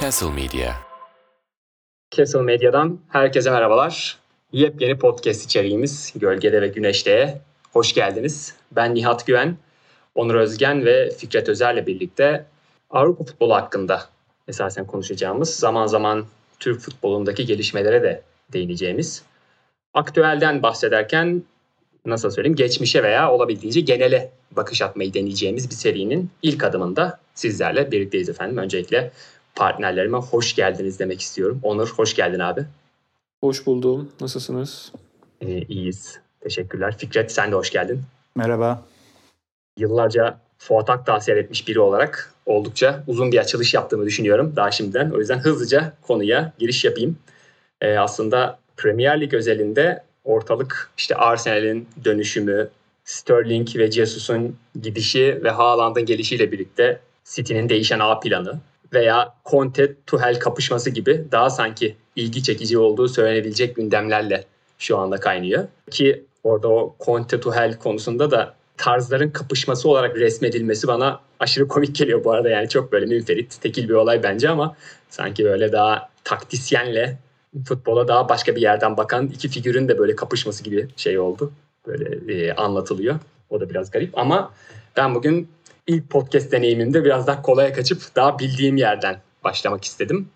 [0.00, 0.72] Castle Media.
[2.10, 4.18] Castle Medya'dan herkese merhabalar.
[4.52, 7.40] Yepyeni podcast içeriğimiz Gölgede ve Güneşte'ye
[7.72, 8.54] hoş geldiniz.
[8.72, 9.56] Ben Nihat Güven,
[10.14, 12.44] Onur Özgen ve Fikret Özer'le birlikte
[12.90, 14.08] Avrupa futbolu hakkında
[14.48, 16.26] esasen konuşacağımız, zaman zaman
[16.58, 18.22] Türk futbolundaki gelişmelere de
[18.52, 19.22] değineceğimiz,
[19.94, 21.42] aktüelden bahsederken
[22.06, 28.28] nasıl söyleyeyim geçmişe veya olabildiğince genele bakış atmayı deneyeceğimiz bir serinin ilk adımında sizlerle birlikteyiz
[28.28, 28.58] efendim.
[28.58, 29.10] Öncelikle
[29.54, 31.60] partnerlerime hoş geldiniz demek istiyorum.
[31.62, 32.64] Onur hoş geldin abi.
[33.40, 34.12] Hoş buldum.
[34.20, 34.92] Nasılsınız?
[35.40, 36.20] Ee, iyiyiz.
[36.40, 36.98] Teşekkürler.
[36.98, 38.02] Fikret sen de hoş geldin.
[38.36, 38.82] Merhaba.
[39.78, 45.10] Yıllarca Fuat Akdağ seyretmiş biri olarak oldukça uzun bir açılış yaptığımı düşünüyorum daha şimdiden.
[45.10, 47.18] O yüzden hızlıca konuya giriş yapayım.
[47.80, 52.68] Ee, aslında Premier Lig özelinde ortalık işte Arsenal'in dönüşümü,
[53.04, 58.60] Sterling ve Jesus'un gidişi ve Haaland'ın gelişiyle birlikte City'nin değişen A planı
[58.92, 64.44] veya Conte Tuhel kapışması gibi daha sanki ilgi çekici olduğu söylenebilecek gündemlerle
[64.78, 65.64] şu anda kaynıyor.
[65.90, 72.24] Ki orada o Conte Tuhel konusunda da tarzların kapışması olarak resmedilmesi bana aşırı komik geliyor
[72.24, 72.48] bu arada.
[72.48, 74.76] Yani çok böyle münferit, tekil bir olay bence ama
[75.10, 77.18] sanki böyle daha taktisyenle
[77.64, 81.52] futbola daha başka bir yerden bakan iki figürün de böyle kapışması gibi şey oldu.
[81.86, 83.18] Böyle e, anlatılıyor.
[83.50, 84.52] O da biraz garip ama
[84.96, 85.48] ben bugün
[85.86, 90.28] ilk podcast deneyimimde biraz daha kolaya kaçıp daha bildiğim yerden başlamak istedim.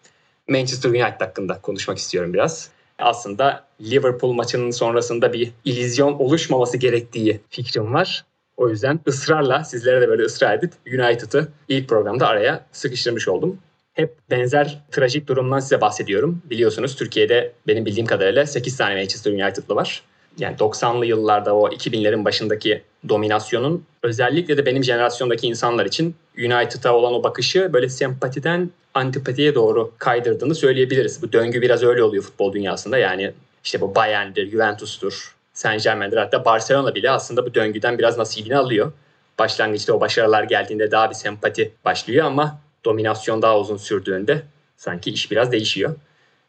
[0.49, 2.71] Manchester United hakkında konuşmak istiyorum biraz.
[2.99, 8.25] Aslında Liverpool maçının sonrasında bir illüzyon oluşmaması gerektiği fikrim var.
[8.57, 13.59] O yüzden ısrarla sizlere de böyle ısrar edip United'ı ilk programda araya sıkıştırmış oldum.
[13.95, 16.43] Hep benzer trajik durumdan size bahsediyorum.
[16.51, 20.03] Biliyorsunuz Türkiye'de benim bildiğim kadarıyla 8 tane Manchester United'lı var.
[20.39, 27.15] Yani 90'lı yıllarda o 2000'lerin başındaki dominasyonun özellikle de benim jenerasyondaki insanlar için United'a olan
[27.15, 31.23] o bakışı böyle sempatiden antipatiye doğru kaydırdığını söyleyebiliriz.
[31.23, 32.99] Bu döngü biraz öyle oluyor futbol dünyasında.
[32.99, 33.33] Yani
[33.65, 38.93] işte bu Bayern'dir, Juventus'tur, Saint Germain'dir hatta Barcelona bile aslında bu döngüden biraz nasibini alıyor.
[39.39, 44.43] Başlangıçta o başarılar geldiğinde daha bir sempati başlıyor ama dominasyon daha uzun sürdüğünde
[44.77, 45.97] sanki iş biraz değişiyor.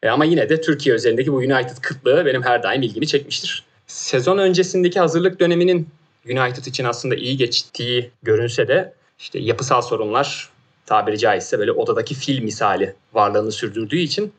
[0.03, 3.63] E ama yine de Türkiye üzerindeki bu United kıtlığı benim her daim ilgimi çekmiştir.
[3.87, 5.89] Sezon öncesindeki hazırlık döneminin
[6.25, 10.49] United için aslında iyi geçtiği görünse de işte yapısal sorunlar
[10.85, 14.33] tabiri caizse böyle odadaki fil misali varlığını sürdürdüğü için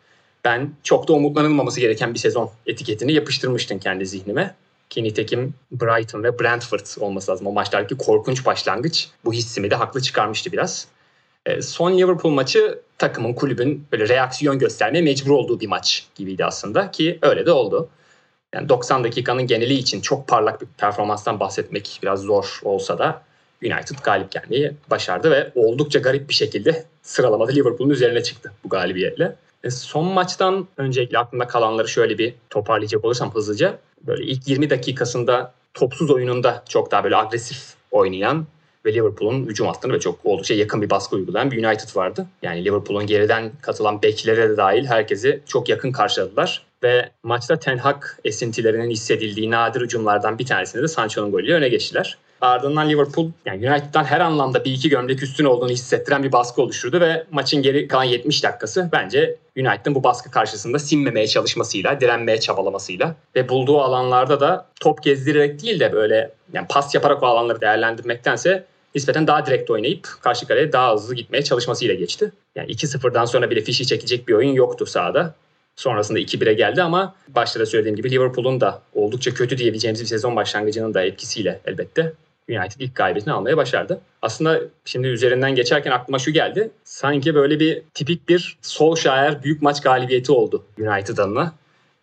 [0.45, 4.55] ben çok da umutlanılmaması gereken bir sezon etiketini yapıştırmıştım kendi zihnime.
[4.91, 7.47] Ki nitekim Brighton ve Brentford olması lazım.
[7.47, 10.87] O maçlardaki korkunç başlangıç bu hissimi de haklı çıkarmıştı biraz.
[11.47, 16.91] E, son Liverpool maçı takımın, kulübün böyle reaksiyon göstermeye mecbur olduğu bir maç gibiydi aslında
[16.91, 17.89] ki öyle de oldu.
[18.55, 23.23] Yani 90 dakikanın geneli için çok parlak bir performanstan bahsetmek biraz zor olsa da
[23.63, 29.37] United galip gelmeyi başardı ve oldukça garip bir şekilde sıralamada Liverpool'un üzerine çıktı bu galibiyetle.
[29.65, 33.79] E son maçtan öncelikle aklımda kalanları şöyle bir toparlayacak olursam hızlıca.
[34.07, 38.47] Böyle ilk 20 dakikasında topsuz oyununda çok daha böyle agresif oynayan
[38.87, 42.27] ve Liverpool'un hücum hattına ve çok oldukça yakın bir baskı uygulayan bir United vardı.
[42.43, 46.67] Yani Liverpool'un geriden katılan beklere de dahil herkesi çok yakın karşıladılar.
[46.83, 52.19] Ve maçta Ten Hag esintilerinin hissedildiği nadir hücumlardan bir tanesinde de Sancho'nun golüyle öne geçtiler.
[52.41, 57.01] Ardından Liverpool yani United'dan her anlamda bir iki gömlek üstün olduğunu hissettiren bir baskı oluşturdu
[57.01, 63.15] ve maçın geri kalan 70 dakikası bence United'ın bu baskı karşısında sinmemeye çalışmasıyla, direnmeye çabalamasıyla
[63.37, 68.65] ve bulduğu alanlarda da top gezdirerek değil de böyle yani pas yaparak o alanları değerlendirmektense
[68.97, 72.33] nispeten daha direkt oynayıp karşı kaleye daha hızlı gitmeye çalışmasıyla geçti.
[72.55, 75.35] Yani 2-0'dan sonra bile fişi çekecek bir oyun yoktu sahada.
[75.77, 80.37] Sonrasında 2-1'e geldi ama başta da söylediğim gibi Liverpool'un da oldukça kötü diyebileceğimiz bir sezon
[80.37, 82.13] başlangıcının da etkisiyle elbette
[82.49, 84.01] United ilk galibiyetini almaya başardı.
[84.23, 86.71] Aslında şimdi üzerinden geçerken aklıma şu geldi.
[86.85, 91.53] Sanki böyle bir tipik bir Solskjaer büyük maç galibiyeti oldu United adına.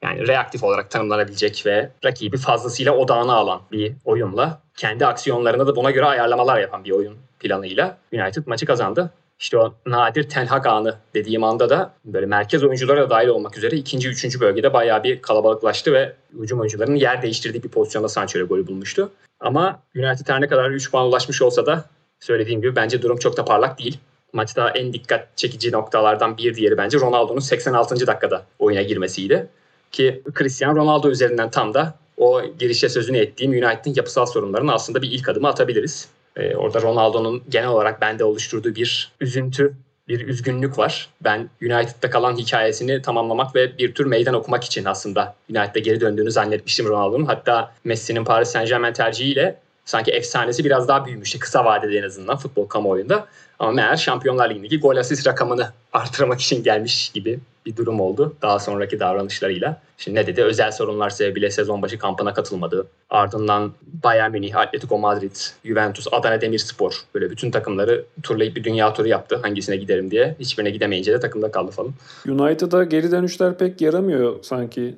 [0.03, 5.91] Yani reaktif olarak tanımlanabilecek ve rakibi fazlasıyla odağına alan bir oyunla kendi aksiyonlarına da buna
[5.91, 9.11] göre ayarlamalar yapan bir oyun planıyla United maçı kazandı.
[9.39, 13.75] İşte o nadir Ten anı dediğim anda da böyle merkez oyunculara da dahil olmak üzere
[13.75, 18.67] ikinci, üçüncü bölgede bayağı bir kalabalıklaştı ve hücum oyuncularının yer değiştirdiği bir pozisyonda Sancho'ya golü
[18.67, 19.11] bulmuştu.
[19.39, 21.85] Ama United her ne kadar 3 puan ulaşmış olsa da
[22.19, 23.97] söylediğim gibi bence durum çok da parlak değil.
[24.33, 28.07] Maçta en dikkat çekici noktalardan bir diğeri bence Ronaldo'nun 86.
[28.07, 29.49] dakikada oyuna girmesiydi.
[29.93, 35.11] Ki Cristiano Ronaldo üzerinden tam da o girişe sözünü ettiğim United'in yapısal sorunlarının aslında bir
[35.11, 36.07] ilk adımı atabiliriz.
[36.35, 39.73] Ee, orada Ronaldo'nun genel olarak bende oluşturduğu bir üzüntü,
[40.07, 41.09] bir üzgünlük var.
[41.21, 46.31] Ben United'da kalan hikayesini tamamlamak ve bir tür meydan okumak için aslında United'da geri döndüğünü
[46.31, 47.25] zannetmiştim Ronaldo'nun.
[47.25, 52.37] Hatta Messi'nin Paris Saint Germain tercihiyle sanki efsanesi biraz daha büyümüştü kısa vadede en azından
[52.37, 53.27] futbol kamuoyunda.
[53.59, 58.59] Ama meğer Şampiyonlar Ligi'ndeki gol asist rakamını artırmak için gelmiş gibi bir durum oldu daha
[58.59, 59.81] sonraki davranışlarıyla.
[59.97, 60.43] Şimdi ne dedi?
[60.43, 62.87] Özel sorunlar sebebiyle sezon başı kampına katılmadı.
[63.09, 63.73] Ardından
[64.03, 69.39] Bayern Münih, Atletico Madrid, Juventus, Adana Demirspor böyle bütün takımları turlayıp bir dünya turu yaptı.
[69.41, 70.35] Hangisine giderim diye.
[70.39, 71.91] Hiçbirine gidemeyince de takımda kaldı falan.
[72.27, 74.95] United'a geri dönüşler pek yaramıyor sanki.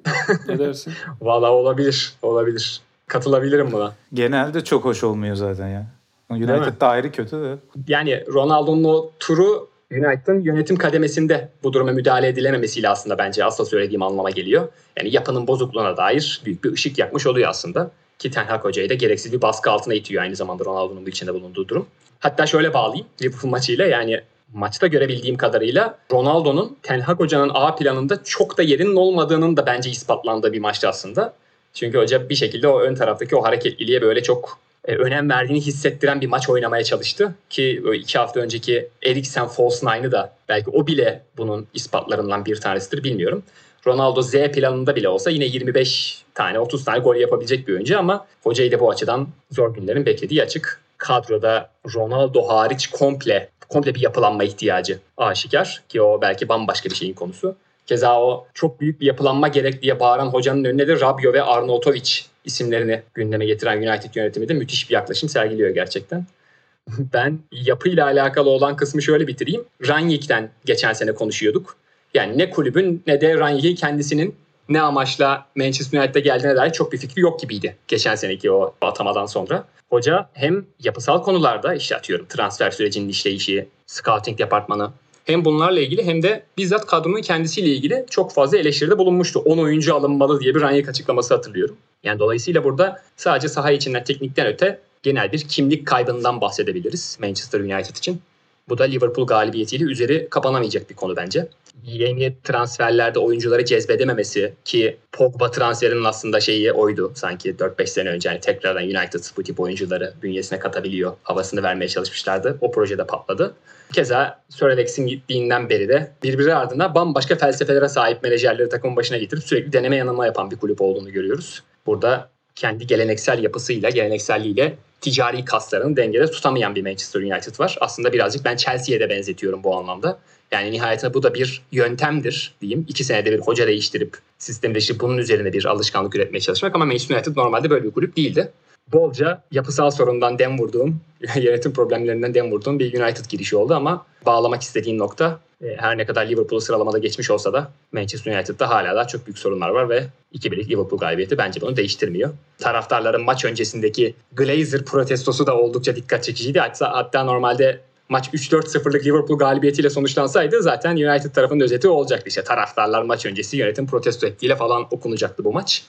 [0.48, 0.94] Ne dersin?
[1.22, 2.14] Valla olabilir.
[2.22, 2.82] Olabilir.
[3.08, 3.94] Katılabilirim buna.
[4.14, 5.86] Genelde çok hoş olmuyor zaten ya.
[6.30, 7.56] United da ayrı kötü de.
[7.88, 14.02] Yani Ronaldo'nun o turu United'ın yönetim kademesinde bu duruma müdahale edilememesiyle aslında bence asıl söylediğim
[14.02, 14.68] anlama geliyor.
[14.98, 17.92] Yani yapının bozukluğuna dair büyük bir ışık yakmış oluyor aslında.
[18.20, 21.34] Ki Ten Hag hocayı da gereksiz bir baskı altına itiyor aynı zamanda Ronaldo'nun bu içinde
[21.34, 21.88] bulunduğu durum.
[22.20, 24.22] Hatta şöyle bağlayayım Liverpool maçıyla yani
[24.54, 29.90] maçta görebildiğim kadarıyla Ronaldo'nun Ten Hag hocanın A planında çok da yerinin olmadığının da bence
[29.90, 31.34] ispatlandığı bir maçtı aslında.
[31.74, 36.28] Çünkü hoca bir şekilde o ön taraftaki o hareketliliğe böyle çok önem verdiğini hissettiren bir
[36.28, 37.36] maç oynamaya çalıştı.
[37.50, 43.04] Ki iki hafta önceki Eriksen False Nine'ı da belki o bile bunun ispatlarından bir tanesidir
[43.04, 43.44] bilmiyorum.
[43.88, 48.26] Ronaldo Z planında bile olsa yine 25 tane 30 tane gol yapabilecek bir oyuncu ama
[48.44, 50.82] hocayı da bu açıdan zor günlerin beklediği açık.
[50.98, 57.14] Kadroda Ronaldo hariç komple komple bir yapılanma ihtiyacı aşikar ki o belki bambaşka bir şeyin
[57.14, 57.56] konusu.
[57.86, 62.22] Keza o çok büyük bir yapılanma gerek diye bağıran hocanın önüne de Rabio ve Arnautovic
[62.46, 66.26] isimlerini gündeme getiren United yönetimi de müthiş bir yaklaşım sergiliyor gerçekten.
[67.14, 69.66] Ben yapıyla alakalı olan kısmı şöyle bitireyim.
[69.88, 71.76] Rangnick'ten geçen sene konuşuyorduk.
[72.14, 74.36] Yani ne kulübün ne de Rangnick'in kendisinin
[74.70, 79.26] ne amaçla Manchester United'e geldiğine dair çok bir fikri yok gibiydi geçen seneki o atamadan
[79.26, 79.66] sonra.
[79.90, 84.92] Hoca hem yapısal konularda işte atıyorum transfer sürecinin işleyişi, scouting departmanı
[85.26, 89.40] hem bunlarla ilgili hem de bizzat kadronun kendisiyle ilgili çok fazla eleştiride bulunmuştu.
[89.40, 91.78] 10 oyuncu alınmalı diye bir Rangnick açıklaması hatırlıyorum.
[92.06, 97.96] Yani dolayısıyla burada sadece saha içinden teknikten öte genel bir kimlik kaybından bahsedebiliriz Manchester United
[97.96, 98.22] için.
[98.69, 101.48] Bu da Liverpool galibiyetiyle üzeri kapanamayacak bir konu bence.
[101.84, 108.30] Yeni transferlerde oyuncuları cezbedememesi ki Pogba transferinin aslında şeyi oydu sanki 4-5 sene önce.
[108.30, 112.58] Yani tekrardan United bu tip oyuncuları bünyesine katabiliyor havasını vermeye çalışmışlardı.
[112.62, 113.56] O projede patladı.
[113.94, 119.44] Keza Sir Alex'in gittiğinden beri de birbiri ardına bambaşka felsefelere sahip menajerleri takımın başına getirip
[119.44, 121.63] sürekli deneme yanılma yapan bir kulüp olduğunu görüyoruz.
[121.86, 127.78] Burada kendi geleneksel yapısıyla, gelenekselliğiyle ticari kaslarını dengede tutamayan bir Manchester United var.
[127.82, 130.20] Aslında birazcık ben Chelsea'ye de benzetiyorum bu anlamda.
[130.52, 132.86] Yani nihayetinde bu da bir yöntemdir diyeyim.
[132.90, 137.16] İki senede bir hoca değiştirip sistemi değiştirip bunun üzerine bir alışkanlık üretmeye çalışmak ama Manchester
[137.16, 138.52] United normalde böyle bir kulüp değildi.
[138.94, 141.02] Bolca yapısal sorundan dem vurduğum,
[141.36, 146.06] yönetim problemlerinden dem vurduğum bir United girişi oldu ama bağlamak istediğim nokta e, her ne
[146.06, 150.04] kadar Liverpool'u sıralamada geçmiş olsa da Manchester United'da hala daha çok büyük sorunlar var ve
[150.34, 152.30] 2-1'lik Liverpool galibiyeti bence bunu değiştirmiyor.
[152.58, 156.60] Taraftarların maç öncesindeki Glazer protestosu da oldukça dikkat çekiciydi.
[156.60, 157.80] Hatta, hatta normalde
[158.10, 162.30] maç 3-4-0'lık Liverpool galibiyetiyle sonuçlansaydı zaten United tarafının özeti olacaktı.
[162.30, 165.84] İşte taraftarlar maç öncesi yönetim protesto ettiğiyle falan okunacaktı bu maç.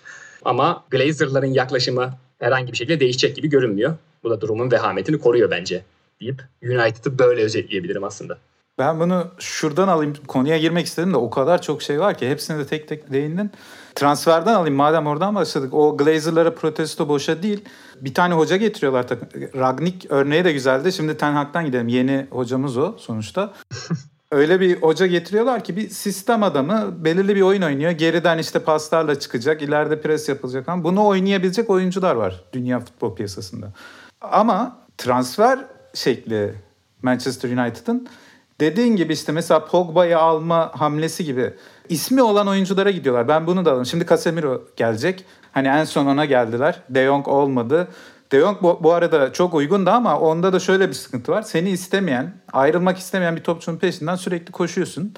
[0.45, 3.95] Ama Glazer'ların yaklaşımı herhangi bir şekilde değişecek gibi görünmüyor.
[4.25, 5.83] Bu da durumun vehametini koruyor bence
[6.21, 8.39] deyip United'ı böyle özetleyebilirim aslında.
[8.79, 12.59] Ben bunu şuradan alayım konuya girmek istedim de o kadar çok şey var ki hepsine
[12.59, 13.51] de tek tek değindin.
[13.95, 15.75] Transferden alayım madem oradan başladık.
[15.75, 17.65] O Glazer'lara protesto boşa değil.
[18.01, 19.07] Bir tane hoca getiriyorlar.
[19.57, 20.93] Ragnik örneği de güzeldi.
[20.93, 21.89] Şimdi Ten Hag'dan gidelim.
[21.89, 23.55] Yeni hocamız o sonuçta.
[24.31, 27.91] Öyle bir hoca getiriyorlar ki bir sistem adamı belirli bir oyun oynuyor.
[27.91, 33.73] Geriden işte paslarla çıkacak, ileride pres yapılacak ama bunu oynayabilecek oyuncular var dünya futbol piyasasında.
[34.21, 35.59] Ama transfer
[35.95, 36.55] şekli
[37.03, 38.09] Manchester United'ın
[38.61, 41.55] dediğin gibi işte mesela Pogba'yı alma hamlesi gibi
[41.89, 43.29] ismi olan oyunculara gidiyorlar.
[43.29, 43.87] Ben bunu da alırım.
[43.87, 45.25] Şimdi Casemiro gelecek.
[45.53, 46.83] Hani en son ona geldiler.
[46.91, 47.89] De Jong olmadı.
[48.33, 51.43] De Jong bu, bu arada çok uygundu ama onda da şöyle bir sıkıntı var.
[51.43, 55.15] Seni istemeyen, ayrılmak istemeyen bir topçunun peşinden sürekli koşuyorsun.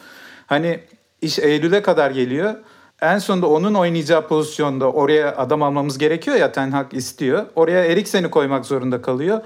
[0.46, 0.80] Hani
[1.22, 2.54] iş Eylül'e kadar geliyor.
[3.02, 7.46] En sonunda onun oynayacağı pozisyonda oraya adam almamız gerekiyor ya Ten Hag istiyor.
[7.56, 9.40] Oraya Eriksen'i koymak zorunda kalıyor.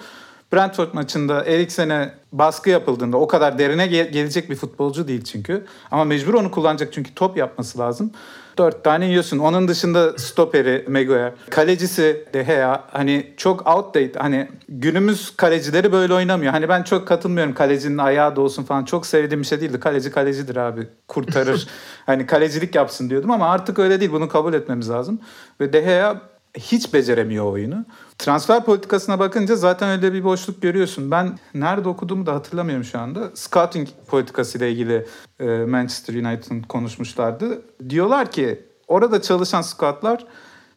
[0.53, 5.67] Brentford maçında Eriksen'e baskı yapıldığında o kadar derine gelecek bir futbolcu değil çünkü.
[5.91, 8.13] Ama mecbur onu kullanacak çünkü top yapması lazım.
[8.59, 9.39] Dört tane yiyorsun.
[9.39, 11.35] Onun dışında stoperi Maguire.
[11.51, 12.85] Kalecisi De Gea.
[12.93, 14.15] Hani çok outdated.
[14.15, 16.53] Hani günümüz kalecileri böyle oynamıyor.
[16.53, 18.85] Hani ben çok katılmıyorum kalecinin ayağı da olsun falan.
[18.85, 19.81] Çok sevdiğim bir şey değildi.
[19.81, 20.89] Kaleci kalecidir abi.
[21.09, 21.69] Kurtarır.
[22.07, 24.13] hani kalecilik yapsın diyordum ama artık öyle değil.
[24.13, 25.21] Bunu kabul etmemiz lazım.
[25.61, 27.85] Ve De Gea hiç beceremiyor oyunu.
[28.19, 31.11] Transfer politikasına bakınca zaten öyle bir boşluk görüyorsun.
[31.11, 33.31] Ben nerede okuduğumu da hatırlamıyorum şu anda.
[33.35, 35.07] Scouting politikası ile ilgili
[35.41, 37.63] e, Manchester United'ın konuşmuşlardı.
[37.89, 40.27] Diyorlar ki orada çalışan scoutlar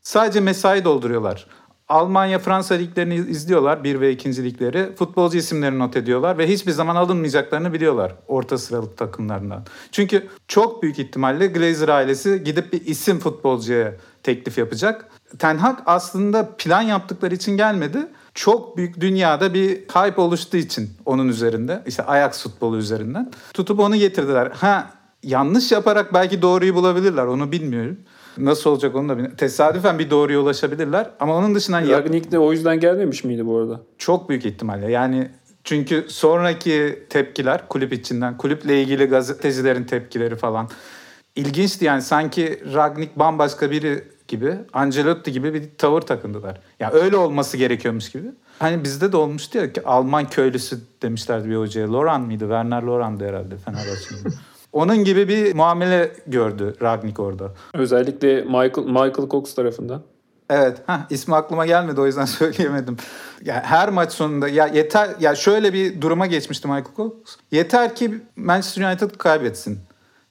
[0.01, 1.47] sadece mesai dolduruyorlar.
[1.87, 3.83] Almanya, Fransa liglerini izliyorlar.
[3.83, 4.95] Bir ve ikinci ligleri.
[4.95, 9.65] Futbolcu isimlerini not ediyorlar ve hiçbir zaman alınmayacaklarını biliyorlar orta sıralık takımlarından.
[9.91, 13.93] Çünkü çok büyük ihtimalle Glazer ailesi gidip bir isim futbolcuya
[14.25, 15.09] teklif yapacak.
[15.39, 17.97] Ten Hag aslında plan yaptıkları için gelmedi.
[18.33, 21.83] Çok büyük dünyada bir hype oluştuğu için onun üzerinde.
[21.87, 23.31] işte Ajax futbolu üzerinden.
[23.53, 24.51] Tutup onu getirdiler.
[24.51, 24.91] Ha
[25.23, 27.97] yanlış yaparak belki doğruyu bulabilirler onu bilmiyorum.
[28.37, 29.37] Nasıl olacak onu da bilmiyorum.
[29.37, 31.09] Tesadüfen bir doğruya ulaşabilirler.
[31.19, 33.81] Ama onun dışında Ragnik de o yüzden gelmemiş miydi bu arada?
[33.97, 34.91] çok büyük ihtimalle.
[34.91, 35.29] Yani
[35.63, 40.69] çünkü sonraki tepkiler kulüp içinden, kulüple ilgili gazetecilerin tepkileri falan
[41.35, 46.61] ilginçti yani sanki Ragnik bambaşka biri gibi, Ancelotti gibi bir tavır takındılar.
[46.79, 48.27] Yani öyle olması gerekiyormuş gibi.
[48.59, 51.93] Hani bizde de olmuştu ya ki Alman köylüsü demişlerdi bir hocaya.
[51.93, 52.43] Loran mıydı?
[52.43, 54.33] Werner Loran'dı herhalde Fenerbahçe'nin.
[54.71, 57.51] Onun gibi bir muamele gördü Ragnik orada.
[57.73, 60.01] Özellikle Michael, Michael Cox tarafından.
[60.49, 62.97] Evet, heh, ismi aklıma gelmedi o yüzden söyleyemedim.
[63.41, 67.11] Ya her maç sonunda ya yeter ya şöyle bir duruma geçmişti Michael Cox.
[67.51, 69.79] Yeter ki Manchester United kaybetsin.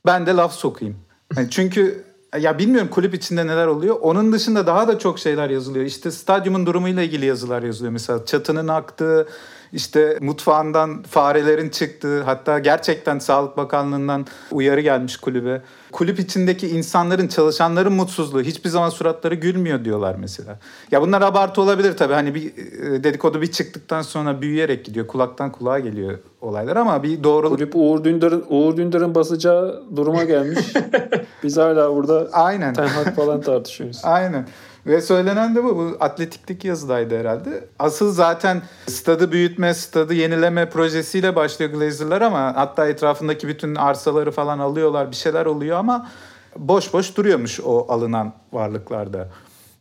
[0.07, 0.97] Ben de laf sokayım.
[1.37, 2.05] Yani çünkü
[2.41, 3.97] ya bilmiyorum kulüp içinde neler oluyor.
[4.01, 5.85] Onun dışında daha da çok şeyler yazılıyor.
[5.85, 7.93] İşte stadyumun durumuyla ilgili yazılar yazılıyor.
[7.93, 9.29] Mesela çatının aktığı,
[9.75, 15.63] işte mutfağından farelerin çıktığı, hatta gerçekten Sağlık Bakanlığı'ndan uyarı gelmiş kulübe.
[15.93, 20.59] Kulüp içindeki insanların, çalışanların mutsuzluğu, hiçbir zaman suratları gülmüyor diyorlar mesela.
[20.91, 22.13] Ya bunlar abartı olabilir tabii.
[22.13, 25.07] Hani bir e, dedikodu bir çıktıktan sonra büyüyerek gidiyor.
[25.07, 30.59] Kulaktan kulağa geliyor olaylar ama bir doğruluk Kulüp Uğur Dündar'ın Uğur Dündar'ın basacağı duruma gelmiş.
[31.43, 32.75] Biz hala burada Aynen.
[32.75, 34.01] Ten Hag falan tartışıyoruz.
[34.03, 34.47] Aynen.
[34.87, 35.77] Ve söylenen de bu.
[35.77, 37.65] Bu atletikteki yazıdaydı herhalde.
[37.79, 44.59] Asıl zaten stadı büyütme, stadı yenileme projesiyle başlıyor Glazer'lar ama hatta etrafındaki bütün arsaları falan
[44.59, 45.11] alıyorlar.
[45.11, 46.11] Bir şeyler oluyor ama
[46.57, 49.29] boş boş duruyormuş o alınan varlıklarda.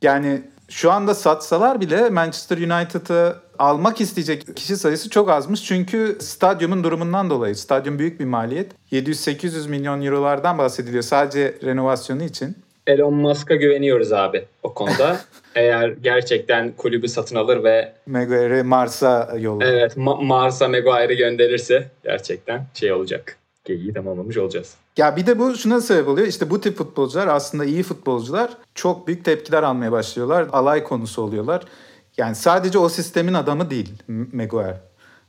[0.01, 5.63] Yani şu anda satsalar bile Manchester United'ı almak isteyecek kişi sayısı çok azmış.
[5.63, 7.55] Çünkü stadyumun durumundan dolayı.
[7.55, 8.71] Stadyum büyük bir maliyet.
[8.91, 12.62] 700-800 milyon eurolardan bahsediliyor sadece renovasyonu için.
[12.87, 15.19] Elon Musk'a güveniyoruz abi o konuda.
[15.55, 19.65] Eğer gerçekten kulübü satın alır ve Maguire'i Mars'a yollar.
[19.65, 23.37] evet Ma- Mars'a Maguire'ı gönderirse gerçekten şey olacak.
[23.65, 24.73] Geyiği tamamlamış olacağız.
[24.97, 26.27] Ya bir de bu şuna sebep oluyor.
[26.27, 30.47] İşte bu tip futbolcular aslında iyi futbolcular çok büyük tepkiler almaya başlıyorlar.
[30.51, 31.63] Alay konusu oluyorlar.
[32.17, 34.77] Yani sadece o sistemin adamı değil Maguire.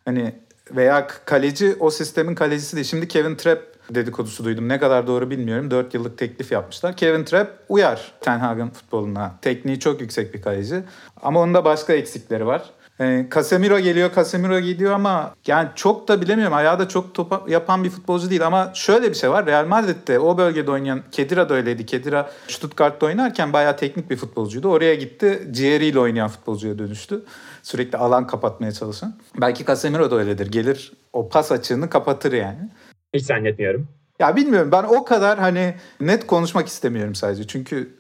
[0.04, 0.34] Hani
[0.70, 2.86] veya kaleci o sistemin kalecisi değil.
[2.86, 4.68] Şimdi Kevin Trapp dedikodusu duydum.
[4.68, 5.70] Ne kadar doğru bilmiyorum.
[5.70, 6.96] 4 yıllık teklif yapmışlar.
[6.96, 9.34] Kevin Trapp uyar Ten Hag'ın futboluna.
[9.42, 10.82] Tekniği çok yüksek bir kaleci.
[11.22, 12.62] Ama onun da başka eksikleri var.
[13.00, 16.54] Ee, Casemiro geliyor, Casemiro gidiyor ama yani çok da bilemiyorum.
[16.54, 19.46] Ayağı da çok top yapan bir futbolcu değil ama şöyle bir şey var.
[19.46, 21.86] Real Madrid'de o bölgede oynayan Kedira da öyleydi.
[21.86, 24.68] Kedira Stuttgart'ta oynarken bayağı teknik bir futbolcuydu.
[24.68, 25.48] Oraya gitti.
[25.50, 27.24] Ciğeriyle oynayan futbolcuya dönüştü.
[27.62, 29.14] Sürekli alan kapatmaya çalışan.
[29.40, 30.46] Belki Casemiro da öyledir.
[30.52, 32.68] Gelir o pas açığını kapatır yani.
[33.14, 33.88] Hiç zannetmiyorum.
[34.18, 37.46] Ya bilmiyorum ben o kadar hani net konuşmak istemiyorum sadece.
[37.46, 37.94] Çünkü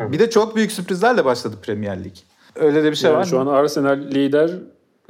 [0.00, 2.14] bir de çok büyük sürprizlerle başladı Premier Lig.
[2.54, 3.40] Öyle de bir şey Yani var şu mı?
[3.40, 4.50] an Arsenal lider,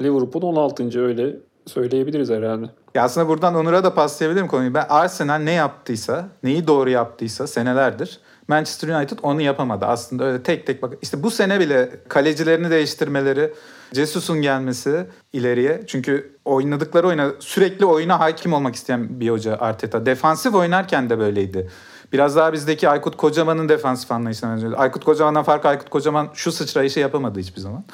[0.01, 1.01] Liverpool 16.
[1.01, 1.37] öyle
[1.67, 2.67] söyleyebiliriz herhalde.
[2.95, 4.75] Ya aslında buradan Onur'a da paslayabilirim konuyu.
[4.75, 9.85] Ben Arsenal ne yaptıysa, neyi doğru yaptıysa senelerdir Manchester United onu yapamadı.
[9.87, 10.93] Aslında öyle tek tek bak.
[11.03, 13.53] İşte bu sene bile kalecilerini değiştirmeleri,
[13.93, 15.83] Jesus'un gelmesi ileriye.
[15.87, 20.07] Çünkü oynadıkları oyuna sürekli oyuna hakim olmak isteyen bir hoca Arteta.
[20.07, 21.71] Defansif oynarken de böyleydi.
[22.13, 24.73] Biraz daha bizdeki Aykut Kocaman'ın defansif anlayışına benziyor.
[24.77, 27.85] Aykut Kocaman'dan farkı Aykut Kocaman şu sıçrayışı yapamadı hiçbir zaman.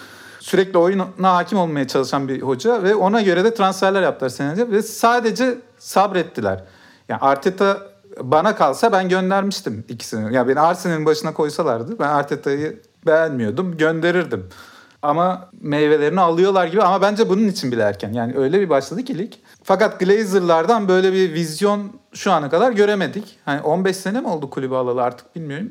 [0.40, 4.82] Sürekli oyuna hakim olmaya çalışan bir hoca ve ona göre de transferler yaptılar senelerce ve
[4.82, 6.64] sadece sabrettiler.
[7.08, 7.78] Yani Arteta
[8.20, 10.24] bana kalsa ben göndermiştim ikisini.
[10.24, 14.48] Ya yani beni Arsenal'in başına koysalardı ben Arteta'yı beğenmiyordum, gönderirdim.
[15.02, 18.12] Ama meyvelerini alıyorlar gibi ama bence bunun için bile erken.
[18.12, 19.32] Yani öyle bir başladı ki lig.
[19.62, 23.38] Fakat Glazer'lardan böyle bir vizyon şu ana kadar göremedik.
[23.44, 25.70] Hani 15 sene mi oldu kulübü alalı artık bilmiyorum.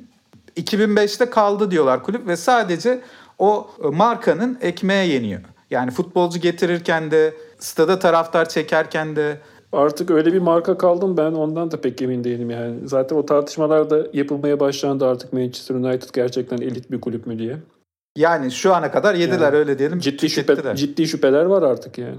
[0.57, 3.01] 2005'te kaldı diyorlar kulüp ve sadece
[3.39, 5.41] o markanın ekmeğe yeniyor.
[5.69, 9.37] Yani futbolcu getirirken de, stada taraftar çekerken de
[9.73, 12.87] Artık öyle bir marka kaldım ben ondan da pek emin değilim yani.
[12.87, 17.57] Zaten o tartışmalar da yapılmaya başlandı artık Manchester United gerçekten elit bir kulüp mü diye.
[18.15, 19.99] Yani şu ana kadar yediler Yani öyle diyelim.
[19.99, 22.17] Ciddi şüphe, ciddi şüpheler var artık yani.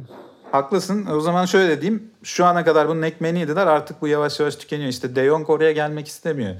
[0.52, 1.06] Haklısın.
[1.06, 2.10] O zaman şöyle diyeyim.
[2.22, 3.66] Şu ana kadar bunun ekmeğini yediler.
[3.66, 4.88] Artık bu yavaş yavaş tükeniyor.
[4.88, 6.54] İşte De Jong oraya gelmek istemiyor.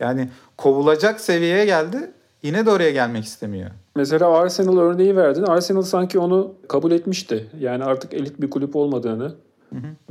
[0.00, 2.10] Yani kovulacak seviyeye geldi.
[2.42, 3.70] Yine de oraya gelmek istemiyor.
[3.96, 5.42] Mesela Arsenal örneği verdin.
[5.42, 7.46] Arsenal sanki onu kabul etmişti.
[7.60, 9.34] Yani artık elit bir kulüp olmadığını.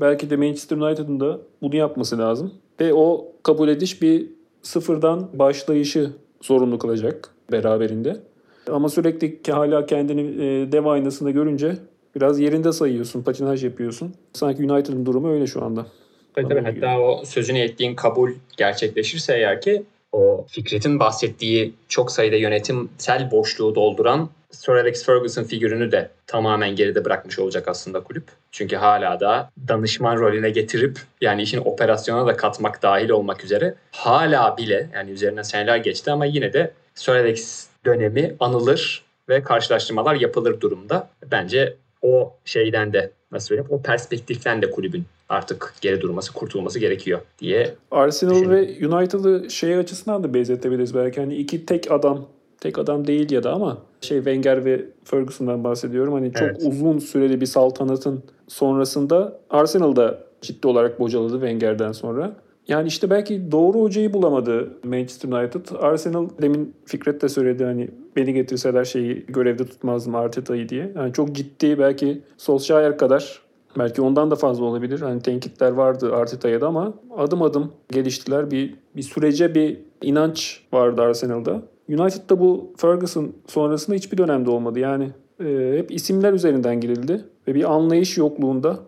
[0.01, 2.53] Belki de Manchester United'ın da bunu yapması lazım.
[2.79, 4.29] Ve o kabul ediş bir
[4.62, 8.17] sıfırdan başlayışı zorunlu kılacak beraberinde.
[8.72, 11.75] Ama sürekli hala kendini e, dev aynasında görünce
[12.15, 14.15] biraz yerinde sayıyorsun, patinaj yapıyorsun.
[14.34, 15.86] Sanki United'ın durumu öyle şu anda.
[16.34, 16.63] Tabii tabii.
[16.63, 23.75] Hatta o sözünü ettiğin kabul gerçekleşirse eğer ki o Fikret'in bahsettiği çok sayıda yönetimsel boşluğu
[23.75, 28.24] dolduran Sir Alex Ferguson figürünü de tamamen geride bırakmış olacak aslında kulüp.
[28.51, 34.57] Çünkü hala da danışman rolüne getirip yani işin operasyona da katmak dahil olmak üzere hala
[34.57, 40.61] bile yani üzerinden seneler geçti ama yine de Sir Alex dönemi anılır ve karşılaştırmalar yapılır
[40.61, 41.09] durumda.
[41.31, 47.19] Bence o şeyden de nasıl söyleyeyim o perspektiften de kulübün artık geri durması, kurtulması gerekiyor
[47.39, 51.19] diye Arsenal ve United'ı şey açısından da benzetebiliriz belki.
[51.19, 52.25] Hani iki tek adam,
[52.59, 56.13] tek adam değil ya da ama şey Wenger ve Ferguson'dan bahsediyorum.
[56.13, 56.61] Hani çok Evet.
[56.65, 62.35] uzun süreli bir saltanatın sonrasında Arsenal'da ciddi olarak bocaladı Wenger'den sonra.
[62.67, 65.65] Yani işte belki doğru hocayı bulamadı Manchester United.
[65.79, 70.91] Arsenal demin Fikret de söyledi hani beni getirseler şeyi görevde tutmazdım Arteta'yı diye.
[70.95, 73.41] Yani çok ciddi belki Solskjaer kadar
[73.77, 75.01] belki ondan da fazla olabilir.
[75.01, 78.51] Hani tenkitler vardı Arteta'ya da ama adım adım geliştiler.
[78.51, 81.62] Bir, bir sürece bir inanç vardı Arsenal'da.
[81.89, 84.79] United'da bu Ferguson sonrasında hiçbir dönemde olmadı.
[84.79, 88.79] Yani e, hep isimler üzerinden girildi ve bir anlayış yokluğunda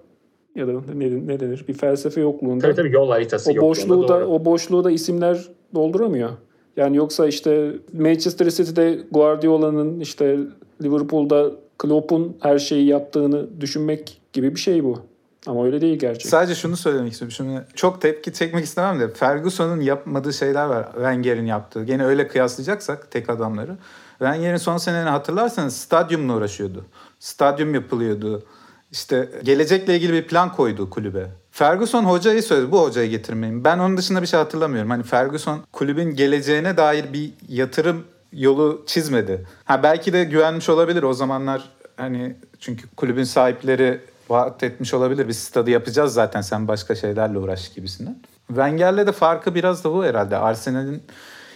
[0.58, 4.28] ya da ne, ne denir bir felsefe yokluğunda tabii tabii yol haritası o boşluğu da
[4.28, 6.30] o boşluğu da isimler dolduramıyor.
[6.78, 10.38] Yani yoksa işte Manchester City'de Guardiola'nın işte
[10.84, 15.00] Liverpool'da Klopp'un her şeyi yaptığını düşünmek gibi bir şey bu.
[15.48, 16.32] Ama öyle değil gerçek.
[16.32, 17.36] Sadece şunu söylemek istiyorum.
[17.38, 20.88] Şimdi çok tepki çekmek istemem de Ferguson'un yapmadığı şeyler var.
[20.94, 21.84] Wenger'in yaptığı.
[21.84, 23.78] Gene öyle kıyaslayacaksak tek adamları.
[24.10, 26.86] Wenger'in son senelerini hatırlarsanız stadyumla uğraşıyordu.
[27.20, 28.44] Stadyum yapılıyordu.
[28.92, 31.28] İşte gelecekle ilgili bir plan koydu kulübe.
[31.52, 32.72] Ferguson hocayı söyledi.
[32.72, 33.64] Bu hocayı getirmeyin.
[33.64, 34.90] Ben onun dışında bir şey hatırlamıyorum.
[34.90, 38.04] Hani Ferguson kulübün geleceğine dair bir yatırım
[38.34, 39.48] yolu çizmedi.
[39.66, 45.28] Ha belki de güvenmiş olabilir o zamanlar hani çünkü kulübün sahipleri vaat etmiş olabilir.
[45.28, 48.20] Biz stadı yapacağız zaten sen başka şeylerle uğraş gibisinden.
[48.48, 50.38] Wenger'le de farkı biraz da bu herhalde.
[50.38, 51.04] Arsenal'in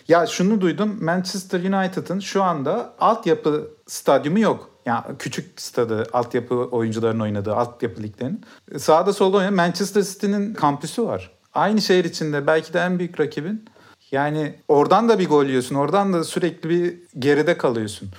[0.07, 4.70] ya şunu duydum Manchester United'ın şu anda altyapı stadyumu yok.
[4.85, 8.41] Yani küçük stadı, altyapı oyuncuların oynadığı altyapı liglerinin.
[8.77, 11.31] Sağda solda oynayan Manchester City'nin kampüsü var.
[11.53, 13.65] Aynı şehir içinde belki de en büyük rakibin.
[14.11, 15.75] Yani oradan da bir gol yiyorsun.
[15.75, 18.09] Oradan da sürekli bir geride kalıyorsun.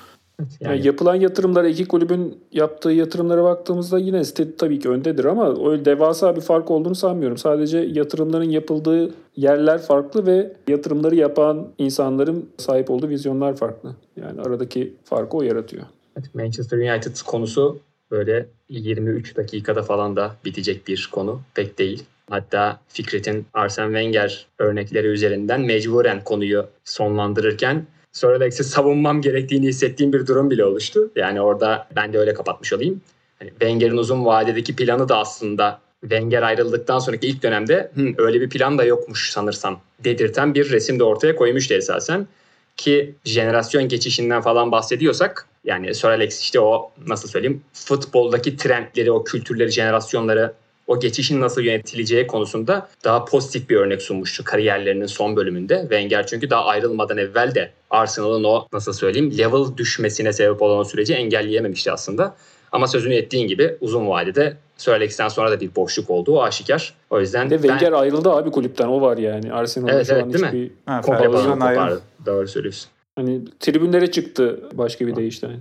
[0.60, 5.84] Yani yapılan yatırımlara iki kulübün yaptığı yatırımlara baktığımızda yine City tabii ki öndedir ama öyle
[5.84, 7.36] devasa bir fark olduğunu sanmıyorum.
[7.36, 13.96] Sadece yatırımların yapıldığı yerler farklı ve yatırımları yapan insanların sahip olduğu vizyonlar farklı.
[14.16, 15.82] Yani aradaki farkı o yaratıyor.
[16.34, 21.40] Manchester United konusu böyle 23 dakikada falan da bitecek bir konu.
[21.54, 22.04] Pek değil.
[22.30, 30.26] Hatta Fikret'in Arsene Wenger örnekleri üzerinden mecburen konuyu sonlandırırken Sir Alex'i savunmam gerektiğini hissettiğim bir
[30.26, 31.10] durum bile oluştu.
[31.16, 33.00] Yani orada ben de öyle kapatmış olayım.
[33.38, 38.50] Hani Wenger'in uzun vadedeki planı da aslında Wenger ayrıldıktan sonraki ilk dönemde Hı, öyle bir
[38.50, 42.26] plan da yokmuş sanırsam dedirten bir resim de ortaya koymuştu esasen.
[42.76, 49.24] Ki jenerasyon geçişinden falan bahsediyorsak yani Sir Alex işte o nasıl söyleyeyim futboldaki trendleri, o
[49.24, 50.52] kültürleri, jenerasyonları
[50.86, 55.80] o geçişin nasıl yönetileceği konusunda daha pozitif bir örnek sunmuştu kariyerlerinin son bölümünde.
[55.80, 60.84] Wenger çünkü daha ayrılmadan evvel de Arsenal'ın o nasıl söyleyeyim level düşmesine sebep olan o
[60.84, 62.34] süreci engelleyememişti aslında.
[62.72, 66.94] Ama sözünü ettiğin gibi uzun vadede Sir Alex'ten sonra da bir boşluk olduğu aşikar.
[67.10, 67.68] O yüzden de ben...
[67.68, 69.52] Wenger ayrıldı abi kulüpten o var yani.
[69.52, 70.48] Arsenal'da Evet, şu evet, an değil mi?
[70.48, 71.78] hiçbir Ha, Komple Ferguson bağlı ayrı.
[71.78, 72.00] kopardı.
[72.26, 72.90] Doğru söylüyorsun.
[73.16, 75.48] Hani tribünlere çıktı başka bir deyişle.
[75.48, 75.60] Yani.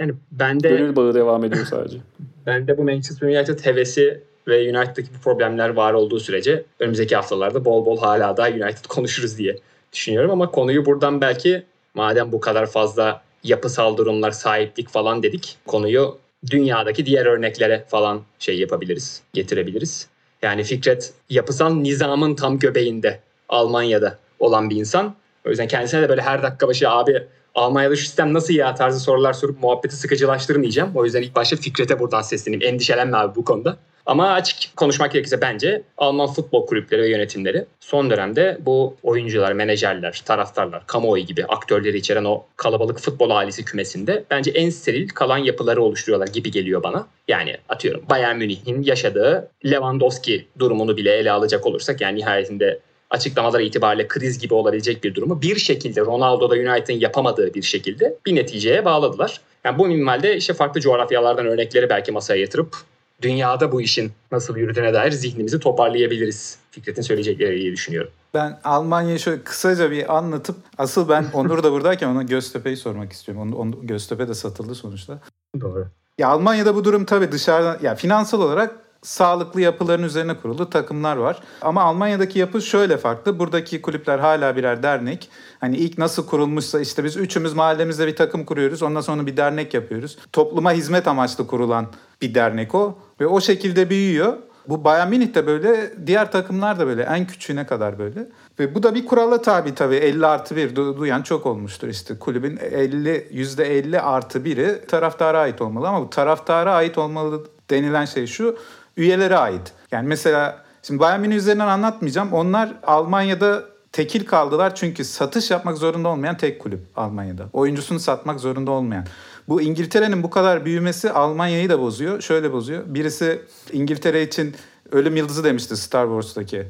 [0.00, 1.98] Yani bende Gönül bağı devam ediyor sadece.
[2.46, 7.86] bende bu Manchester United hevesi ve United'daki bu problemler var olduğu sürece önümüzdeki haftalarda bol
[7.86, 9.58] bol hala daha United konuşuruz diye
[9.92, 11.62] düşünüyorum ama konuyu buradan belki
[11.94, 16.18] madem bu kadar fazla yapısal durumlar, sahiplik falan dedik konuyu
[16.50, 20.08] dünyadaki diğer örneklere falan şey yapabiliriz, getirebiliriz.
[20.42, 25.14] Yani Fikret yapısal nizamın tam göbeğinde Almanya'da olan bir insan.
[25.46, 27.22] O yüzden kendisine de böyle her dakika başı abi
[27.54, 30.90] Almanya'da şu sistem nasıl ya tarzı sorular sorup muhabbeti sıkıcılaştırmayacağım.
[30.94, 32.74] O yüzden ilk başta Fikret'e buradan sesleneyim.
[32.74, 33.76] Endişelenme abi bu konuda.
[34.06, 40.22] Ama açık konuşmak gerekirse bence Alman futbol kulüpleri ve yönetimleri son dönemde bu oyuncular, menajerler,
[40.24, 45.82] taraftarlar, kamuoyu gibi aktörleri içeren o kalabalık futbol ailesi kümesinde bence en steril kalan yapıları
[45.82, 47.06] oluşturuyorlar gibi geliyor bana.
[47.28, 52.80] Yani atıyorum Bayern Münih'in yaşadığı Lewandowski durumunu bile ele alacak olursak yani nihayetinde
[53.12, 58.34] açıklamaları itibariyle kriz gibi olabilecek bir durumu bir şekilde Ronaldo'da United'ın yapamadığı bir şekilde bir
[58.34, 59.40] neticeye bağladılar.
[59.64, 62.76] Yani bu minvalde işte farklı coğrafyalardan örnekleri belki masaya yatırıp
[63.22, 66.58] dünyada bu işin nasıl yürüdüğüne dair zihnimizi toparlayabiliriz.
[66.70, 68.10] Fikret'in söyleyecekleri diye düşünüyorum.
[68.34, 73.42] Ben Almanya'yı şöyle kısaca bir anlatıp asıl ben Onur da buradayken ona Göztepe'yi sormak istiyorum.
[73.42, 75.18] Onu, onu, Göztepe de satıldı sonuçta.
[75.60, 75.86] Doğru.
[76.18, 81.42] Ya Almanya'da bu durum tabii dışarıdan ya finansal olarak sağlıklı yapıların üzerine kurulu takımlar var.
[81.62, 83.38] Ama Almanya'daki yapı şöyle farklı.
[83.38, 85.30] Buradaki kulüpler hala birer dernek.
[85.60, 88.82] Hani ilk nasıl kurulmuşsa işte biz üçümüz mahallemizde bir takım kuruyoruz.
[88.82, 90.18] Ondan sonra bir dernek yapıyoruz.
[90.32, 91.86] Topluma hizmet amaçlı kurulan
[92.22, 92.98] bir dernek o.
[93.20, 94.36] Ve o şekilde büyüyor.
[94.68, 97.02] Bu Bayern Münih de böyle, diğer takımlar da böyle.
[97.02, 98.28] En küçüğüne kadar böyle.
[98.58, 99.94] Ve bu da bir kurala tabi tabii.
[99.94, 102.18] 50 artı 1 duyan çok olmuştur işte.
[102.18, 105.88] Kulübün 50, %50 artı 1'i taraftara ait olmalı.
[105.88, 108.56] Ama bu taraftara ait olmalı denilen şey şu
[108.96, 109.72] üyelere ait.
[109.92, 112.32] Yani mesela şimdi Bayern Münih üzerinden anlatmayacağım.
[112.32, 117.48] Onlar Almanya'da tekil kaldılar çünkü satış yapmak zorunda olmayan tek kulüp Almanya'da.
[117.52, 119.06] Oyuncusunu satmak zorunda olmayan.
[119.48, 122.20] Bu İngiltere'nin bu kadar büyümesi Almanya'yı da bozuyor.
[122.20, 122.82] Şöyle bozuyor.
[122.86, 124.54] Birisi İngiltere için
[124.92, 126.66] ölüm yıldızı demişti Star Wars'taki.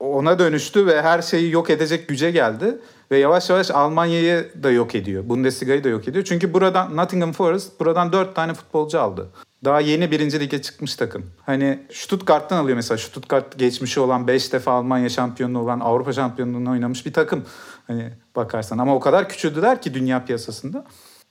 [0.00, 2.78] Ona dönüştü ve her şeyi yok edecek güce geldi.
[3.10, 5.28] Ve yavaş yavaş Almanya'yı da yok ediyor.
[5.28, 6.24] Bundesliga'yı da yok ediyor.
[6.24, 9.28] Çünkü buradan Nottingham Forest buradan dört tane futbolcu aldı.
[9.64, 11.26] Daha yeni birinci lige çıkmış takım.
[11.46, 12.98] Hani Stuttgart'tan alıyor mesela.
[12.98, 17.44] Stuttgart geçmişi olan 5 defa Almanya şampiyonluğu olan Avrupa şampiyonluğunu oynamış bir takım.
[17.86, 20.84] Hani bakarsan ama o kadar küçüldüler ki dünya piyasasında.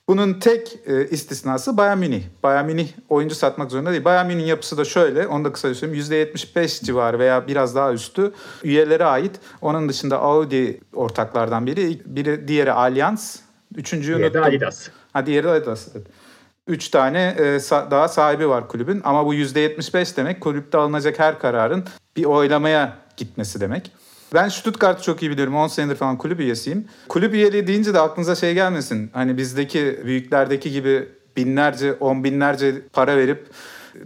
[0.09, 2.23] Bunun tek e, istisnası Bayern Münih.
[2.43, 4.05] Bayern Münih oyuncu satmak zorunda değil.
[4.05, 5.27] Bayern Münih'in yapısı da şöyle.
[5.27, 6.03] Onu da kısaca söyleyeyim.
[6.03, 8.31] %75 civarı veya biraz daha üstü
[8.63, 9.39] üyelere ait.
[9.61, 12.01] Onun dışında Audi ortaklardan biri.
[12.05, 13.39] Biri diğeri Allianz.
[13.75, 14.43] Üçüncüyü unuttum.
[14.43, 14.89] Adidas.
[15.13, 15.87] Ha diğeri Adidas.
[15.95, 16.07] Evet.
[16.67, 17.59] Üç tane e,
[17.91, 19.01] daha sahibi var kulübün.
[19.03, 21.83] Ama bu %75 demek kulüpte alınacak her kararın
[22.15, 23.91] bir oylamaya gitmesi demek.
[24.33, 25.55] Ben Stuttgart'ı çok iyi biliyorum.
[25.55, 26.87] 10 senedir falan kulüp üyesiyim.
[27.07, 29.09] Kulüp üyeliği deyince de aklınıza şey gelmesin.
[29.13, 33.47] Hani bizdeki büyüklerdeki gibi binlerce, on binlerce para verip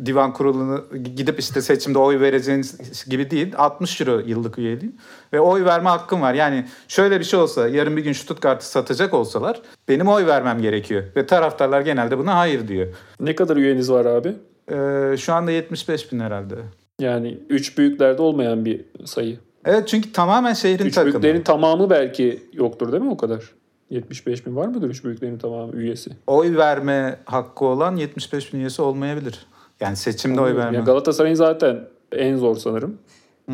[0.06, 3.54] divan kurulunu gidip işte seçimde oy vereceğiniz gibi değil.
[3.58, 4.96] 60 euro yıllık üyeliğim.
[5.34, 6.34] Ve oy verme hakkım var.
[6.34, 11.04] Yani şöyle bir şey olsa yarın bir gün Stuttgart'ı satacak olsalar benim oy vermem gerekiyor.
[11.16, 12.88] Ve taraftarlar genelde buna hayır diyor.
[13.20, 14.36] Ne kadar üyeniz var abi?
[14.72, 16.56] Ee, şu anda 75 bin herhalde.
[17.00, 19.40] Yani üç büyüklerde olmayan bir sayı.
[19.66, 21.14] Evet çünkü tamamen şehrin üç takımı.
[21.14, 23.44] Büyüklerin tamamı belki yoktur değil mi o kadar?
[23.90, 26.12] 75 bin var mıdır üç büyüklerin tamamı üyesi?
[26.28, 29.46] Oy verme hakkı olan 75 bin üyesi olmayabilir.
[29.82, 30.78] Yani seçimde oy verme.
[30.78, 32.98] Yani Galatasaray'ın zaten en zor sanırım.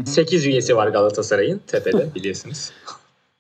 [0.05, 2.71] 8 üyesi var Galatasaray'ın tepede biliyorsunuz.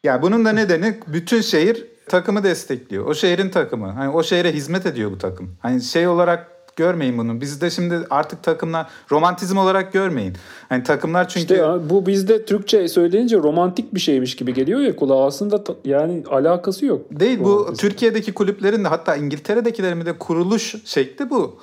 [0.03, 3.05] Ya bunun da nedeni bütün şehir takımı destekliyor.
[3.05, 3.87] O şehrin takımı.
[3.87, 5.55] Hani o şehre hizmet ediyor bu takım.
[5.61, 7.41] Hani şey olarak görmeyin bunu.
[7.41, 10.33] Bizde şimdi artık takımlar romantizm olarak görmeyin.
[10.69, 11.39] Hani takımlar çünkü...
[11.39, 15.25] İşte ya, bu bizde Türkçe söyleyince romantik bir şeymiş gibi geliyor ya kulağa.
[15.25, 17.01] Aslında ta, yani alakası yok.
[17.11, 21.57] Değil bu Türkiye'deki kulüplerin de hatta İngiltere'dekilerin de kuruluş şekli bu.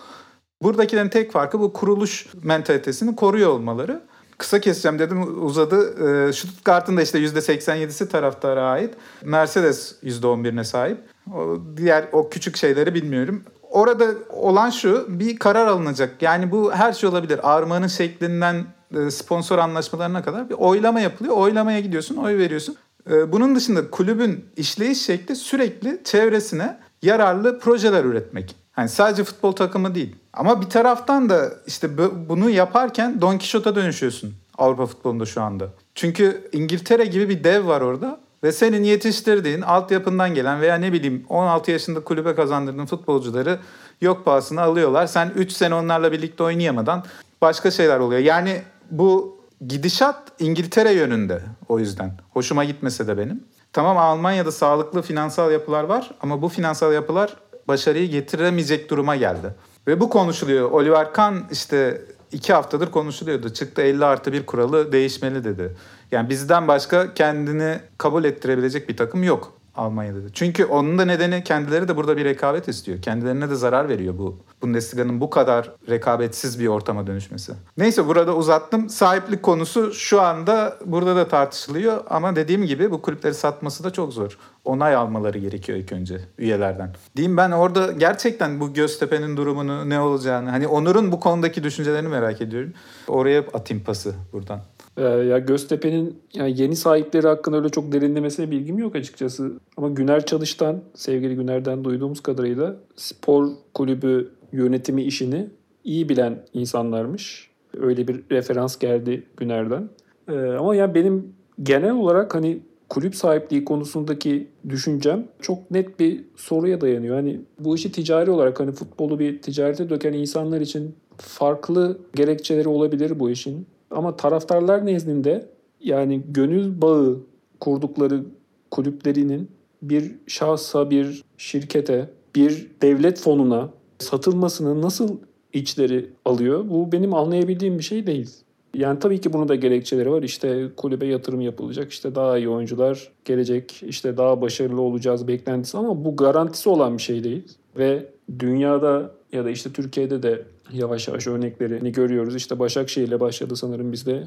[0.64, 4.00] Buradakilerin tek farkı bu kuruluş mentalitesini koruyor olmaları.
[4.38, 5.94] Kısa keseceğim dedim uzadı.
[6.28, 8.94] Ee, Stuttgart'ın da işte %87'si taraftara ait.
[9.24, 10.98] Mercedes %11'ine sahip.
[11.34, 13.42] O diğer o küçük şeyleri bilmiyorum.
[13.62, 16.22] Orada olan şu bir karar alınacak.
[16.22, 17.54] Yani bu her şey olabilir.
[17.54, 18.64] Armanın şeklinden
[18.96, 21.36] e, sponsor anlaşmalarına kadar bir oylama yapılıyor.
[21.36, 22.76] Oylamaya gidiyorsun, oy veriyorsun.
[23.10, 28.63] E, bunun dışında kulübün işleyiş şekli sürekli çevresine yararlı projeler üretmek.
[28.78, 30.16] Yani sadece futbol takımı değil.
[30.32, 31.88] Ama bir taraftan da işte
[32.28, 35.68] bunu yaparken Don Quixote'a dönüşüyorsun Avrupa futbolunda şu anda.
[35.94, 38.20] Çünkü İngiltere gibi bir dev var orada.
[38.42, 43.58] Ve senin yetiştirdiğin, altyapından gelen veya ne bileyim 16 yaşında kulübe kazandırdığın futbolcuları
[44.00, 45.06] yok pahasına alıyorlar.
[45.06, 47.04] Sen 3 sene onlarla birlikte oynayamadan
[47.42, 48.20] başka şeyler oluyor.
[48.20, 52.12] Yani bu gidişat İngiltere yönünde o yüzden.
[52.30, 53.44] Hoşuma gitmese de benim.
[53.72, 57.36] Tamam Almanya'da sağlıklı finansal yapılar var ama bu finansal yapılar
[57.68, 59.54] başarıyı getiremeyecek duruma geldi.
[59.86, 60.70] Ve bu konuşuluyor.
[60.70, 63.48] Oliver Kahn işte iki haftadır konuşuluyordu.
[63.48, 65.76] Çıktı 50 artı bir kuralı değişmeli dedi.
[66.12, 70.24] Yani bizden başka kendini kabul ettirebilecek bir takım yok Almanya'da.
[70.24, 70.32] Da.
[70.32, 73.02] Çünkü onun da nedeni kendileri de burada bir rekabet istiyor.
[73.02, 77.52] Kendilerine de zarar veriyor bu Bundesliga'nın bu kadar rekabetsiz bir ortama dönüşmesi.
[77.76, 78.88] Neyse burada uzattım.
[78.88, 84.12] Sahiplik konusu şu anda burada da tartışılıyor ama dediğim gibi bu kulüpleri satması da çok
[84.12, 84.38] zor.
[84.64, 86.90] Onay almaları gerekiyor ilk önce üyelerden.
[87.16, 92.40] Diyeyim ben orada gerçekten bu Göztepe'nin durumunu ne olacağını hani Onur'un bu konudaki düşüncelerini merak
[92.40, 92.72] ediyorum.
[93.08, 94.60] Oraya atayım pası buradan.
[94.96, 99.52] Ee, ya Göztepe'nin yani yeni sahipleri hakkında öyle çok derinlemesine bilgim yok açıkçası.
[99.76, 105.46] Ama Güner Çalış'tan, sevgili Güner'den duyduğumuz kadarıyla spor kulübü yönetimi işini
[105.84, 107.50] iyi bilen insanlarmış.
[107.80, 109.88] Öyle bir referans geldi Güner'den.
[110.28, 116.80] Ee, ama yani benim genel olarak hani kulüp sahipliği konusundaki düşüncem çok net bir soruya
[116.80, 117.16] dayanıyor.
[117.16, 123.20] Hani bu işi ticari olarak hani futbolu bir ticarete döken insanlar için farklı gerekçeleri olabilir
[123.20, 123.66] bu işin.
[123.90, 125.46] Ama taraftarlar nezdinde
[125.80, 127.20] yani gönül bağı
[127.60, 128.24] kurdukları
[128.70, 129.48] kulüplerinin
[129.82, 135.18] bir şahsa, bir şirkete, bir devlet fonuna satılmasını nasıl
[135.52, 136.70] içleri alıyor?
[136.70, 138.30] Bu benim anlayabildiğim bir şey değil.
[138.74, 140.22] Yani tabii ki bunun da gerekçeleri var.
[140.22, 146.04] İşte kulübe yatırım yapılacak, işte daha iyi oyuncular gelecek, işte daha başarılı olacağız beklentisi ama
[146.04, 147.42] bu garantisi olan bir şey değil.
[147.78, 148.06] Ve
[148.38, 152.36] dünyada ya da işte Türkiye'de de yavaş yavaş örneklerini görüyoruz.
[152.36, 154.22] İşte Başakşehir ile başladı sanırım bizde.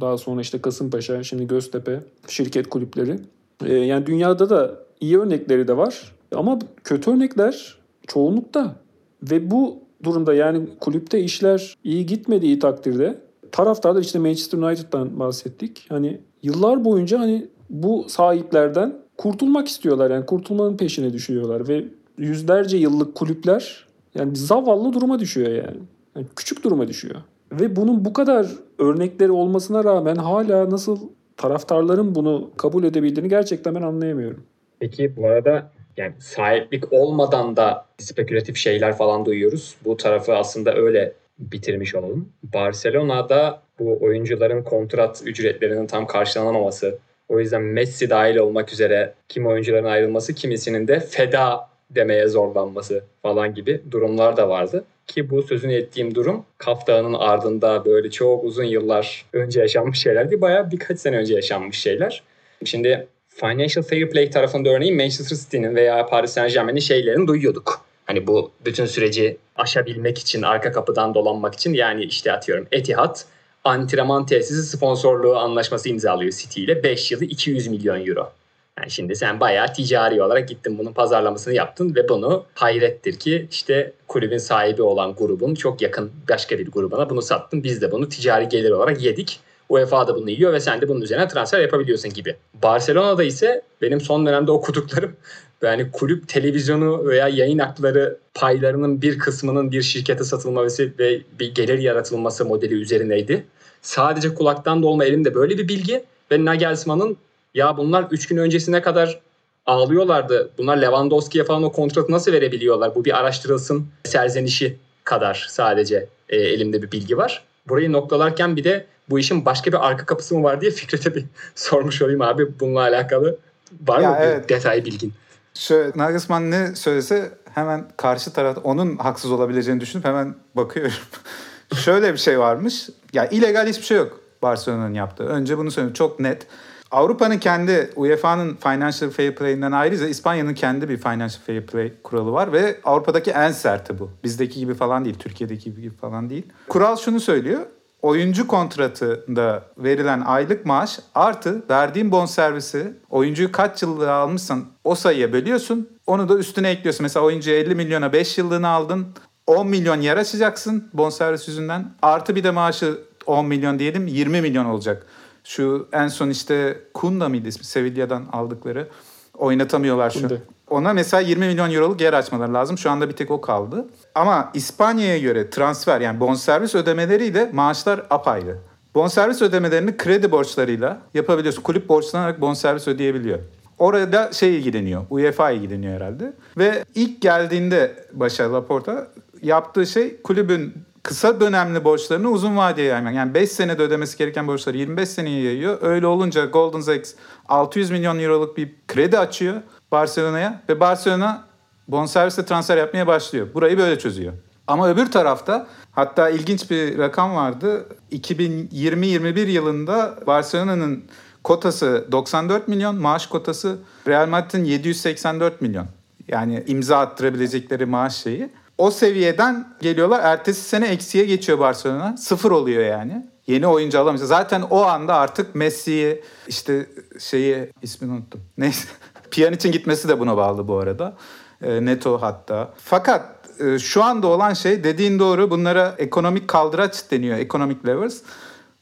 [0.00, 3.16] Daha sonra işte Kasımpaşa, şimdi Göztepe, şirket kulüpleri.
[3.64, 6.12] Ee, yani dünyada da iyi örnekleri de var.
[6.34, 8.76] Ama kötü örnekler çoğunlukta.
[9.22, 13.18] Ve bu durumda yani kulüpte işler iyi gitmediği takdirde
[13.54, 15.86] taraftarlar işte Manchester United'dan bahsettik.
[15.88, 20.10] Hani yıllar boyunca hani bu sahiplerden kurtulmak istiyorlar.
[20.10, 21.84] Yani kurtulmanın peşine düşüyorlar ve
[22.18, 25.78] yüzlerce yıllık kulüpler yani zavallı duruma düşüyor yani.
[26.16, 26.26] yani.
[26.36, 27.16] Küçük duruma düşüyor.
[27.52, 28.46] Ve bunun bu kadar
[28.78, 30.98] örnekleri olmasına rağmen hala nasıl
[31.36, 34.42] taraftarların bunu kabul edebildiğini gerçekten ben anlayamıyorum.
[34.80, 39.74] Peki bu arada yani sahiplik olmadan da spekülatif şeyler falan duyuyoruz.
[39.84, 42.32] Bu tarafı aslında öyle bitirmiş olalım.
[42.42, 49.84] Barcelona'da bu oyuncuların kontrat ücretlerinin tam karşılanamaması, o yüzden Messi dahil olmak üzere kim oyuncuların
[49.84, 54.84] ayrılması, kimisinin de feda demeye zorlanması falan gibi durumlar da vardı.
[55.06, 60.40] Ki bu sözünü ettiğim durum Kaf ardında böyle çok uzun yıllar önce yaşanmış şeyler değil.
[60.40, 62.22] Bayağı birkaç sene önce yaşanmış şeyler.
[62.64, 67.80] Şimdi Financial Fair Play tarafında örneğin Manchester City'nin veya Paris Saint Germain'in şeylerini duyuyorduk.
[68.04, 73.16] Hani bu bütün süreci aşabilmek için, arka kapıdan dolanmak için yani işte atıyorum Etihad
[73.64, 78.32] antrenman tesisi sponsorluğu anlaşması imzalıyor City ile 5 yılı 200 milyon euro.
[78.78, 83.92] Yani şimdi sen bayağı ticari olarak gittin bunun pazarlamasını yaptın ve bunu hayrettir ki işte
[84.08, 87.64] kulübün sahibi olan grubun çok yakın başka bir grubuna bunu sattın.
[87.64, 89.40] Biz de bunu ticari gelir olarak yedik.
[89.74, 92.36] UEFA da bunu yiyor ve sen de bunun üzerine transfer yapabiliyorsun gibi.
[92.62, 95.16] Barcelona'da ise benim son dönemde okuduklarım
[95.62, 101.78] yani kulüp televizyonu veya yayın hakları paylarının bir kısmının bir şirkete satılması ve bir gelir
[101.78, 103.44] yaratılması modeli üzerineydi.
[103.82, 107.16] Sadece kulaktan dolma elimde böyle bir bilgi ve Nagelsmann'ın
[107.54, 109.20] ya bunlar 3 gün öncesine kadar
[109.66, 110.50] ağlıyorlardı.
[110.58, 112.94] Bunlar Lewandowski'ye falan o kontratı nasıl verebiliyorlar?
[112.94, 117.44] Bu bir araştırılsın serzenişi kadar sadece e, elimde bir bilgi var.
[117.68, 121.24] Burayı noktalarken bir de bu işin başka bir arka kapısı mı var diye Fikret'e bir
[121.54, 123.38] sormuş olayım abi bununla alakalı.
[123.86, 124.48] Var ya mı evet.
[124.48, 125.12] detay bilgin?
[125.54, 130.92] Şöyle Nagelsmann ne söylese hemen karşı taraf onun haksız olabileceğini düşünüp hemen bakıyorum.
[131.74, 132.88] Şöyle bir şey varmış.
[133.12, 135.24] Ya illegal hiçbir şey yok Barcelona'nın yaptığı.
[135.24, 135.94] Önce bunu söyleyeyim.
[135.94, 136.46] Çok net.
[136.90, 142.52] Avrupa'nın kendi UEFA'nın Financial Fair Play'inden ayrıca İspanya'nın kendi bir Financial Fair Play kuralı var
[142.52, 144.10] ve Avrupa'daki en serti bu.
[144.24, 146.46] Bizdeki gibi falan değil, Türkiye'deki gibi falan değil.
[146.68, 147.60] Kural şunu söylüyor.
[148.04, 155.88] Oyuncu kontratında verilen aylık maaş artı verdiğin bonservisi oyuncuyu kaç yıllığa almışsan o sayıya bölüyorsun.
[156.06, 157.02] Onu da üstüne ekliyorsun.
[157.02, 159.06] Mesela oyuncuya 50 milyona 5 yıllığını aldın.
[159.46, 161.90] 10 milyon yer açacaksın bonservis yüzünden.
[162.02, 165.06] Artı bir de maaşı 10 milyon diyelim 20 milyon olacak.
[165.44, 167.64] Şu en son işte Kunda mıydı ismi?
[167.64, 168.88] Sevilla'dan aldıkları.
[169.34, 170.20] Oynatamıyorlar şu.
[170.20, 170.42] Kunde.
[170.70, 172.78] Ona mesela 20 milyon euroluk yer açmaları lazım.
[172.78, 173.86] Şu anda bir tek o kaldı.
[174.14, 178.58] Ama İspanya'ya göre transfer yani bonservis ödemeleriyle maaşlar apayrı.
[178.94, 181.62] Bonservis ödemelerini kredi borçlarıyla yapabiliyorsun.
[181.62, 183.38] Kulüp borçlanarak bonservis ödeyebiliyor.
[183.78, 185.06] Orada şey ilgileniyor.
[185.10, 186.32] UEFA ilgileniyor herhalde.
[186.58, 189.08] Ve ilk geldiğinde Başar Laporta
[189.42, 193.14] yaptığı şey kulübün kısa dönemli borçlarını uzun vadeye yaymak.
[193.14, 195.78] Yani 5 senede ödemesi gereken borçları 25 seneye yayıyor.
[195.82, 197.14] Öyle olunca Golden Sachs
[197.48, 199.56] 600 milyon euroluk bir kredi açıyor
[199.92, 201.44] Barcelona'ya ve Barcelona
[201.88, 203.48] bonservisle transfer yapmaya başlıyor.
[203.54, 204.32] Burayı böyle çözüyor.
[204.66, 207.86] Ama öbür tarafta hatta ilginç bir rakam vardı.
[208.12, 211.04] 2020-21 yılında Barcelona'nın
[211.44, 215.86] kotası 94 milyon, maaş kotası Real Madrid'in 784 milyon.
[216.28, 218.50] Yani imza attırabilecekleri maaş şeyi.
[218.78, 220.20] O seviyeden geliyorlar.
[220.24, 222.16] Ertesi sene eksiye geçiyor Barcelona.
[222.16, 223.26] Sıfır oluyor yani.
[223.46, 224.28] Yeni oyuncu alamayacak.
[224.28, 226.86] Zaten o anda artık Messi'yi işte
[227.18, 228.40] şeyi ismini unuttum.
[228.58, 228.88] Neyse.
[229.30, 231.16] Pjanic'in gitmesi de buna bağlı bu arada.
[231.62, 232.72] E, Neto hatta.
[232.76, 237.38] Fakat e, şu anda olan şey dediğin doğru bunlara ekonomik kaldıraç deniyor.
[237.38, 238.20] Economic levers.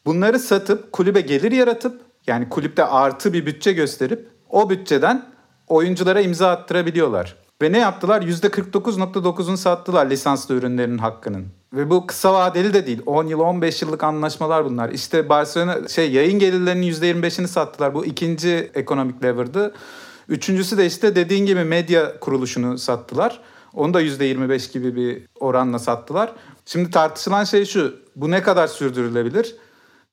[0.07, 5.27] Bunları satıp kulübe gelir yaratıp yani kulüpte artı bir bütçe gösterip o bütçeden
[5.69, 7.37] oyunculara imza attırabiliyorlar.
[7.63, 8.23] Ve ne yaptılar?
[8.23, 11.47] %49.9'unu sattılar lisanslı ürünlerin hakkının.
[11.73, 13.03] Ve bu kısa vadeli de değil.
[13.07, 14.91] 10 yıl 15 yıllık anlaşmalar bunlar.
[14.91, 17.95] İşte Barcelona şey yayın gelirlerinin %25'ini sattılar.
[17.95, 19.75] Bu ikinci ekonomik lever'dı.
[20.33, 23.41] Üçüncüsü de işte dediğin gibi medya kuruluşunu sattılar.
[23.75, 26.33] Onu da %25 gibi bir oranla sattılar.
[26.67, 27.97] Şimdi tartışılan şey şu.
[28.17, 29.57] Bu ne kadar sürdürülebilir?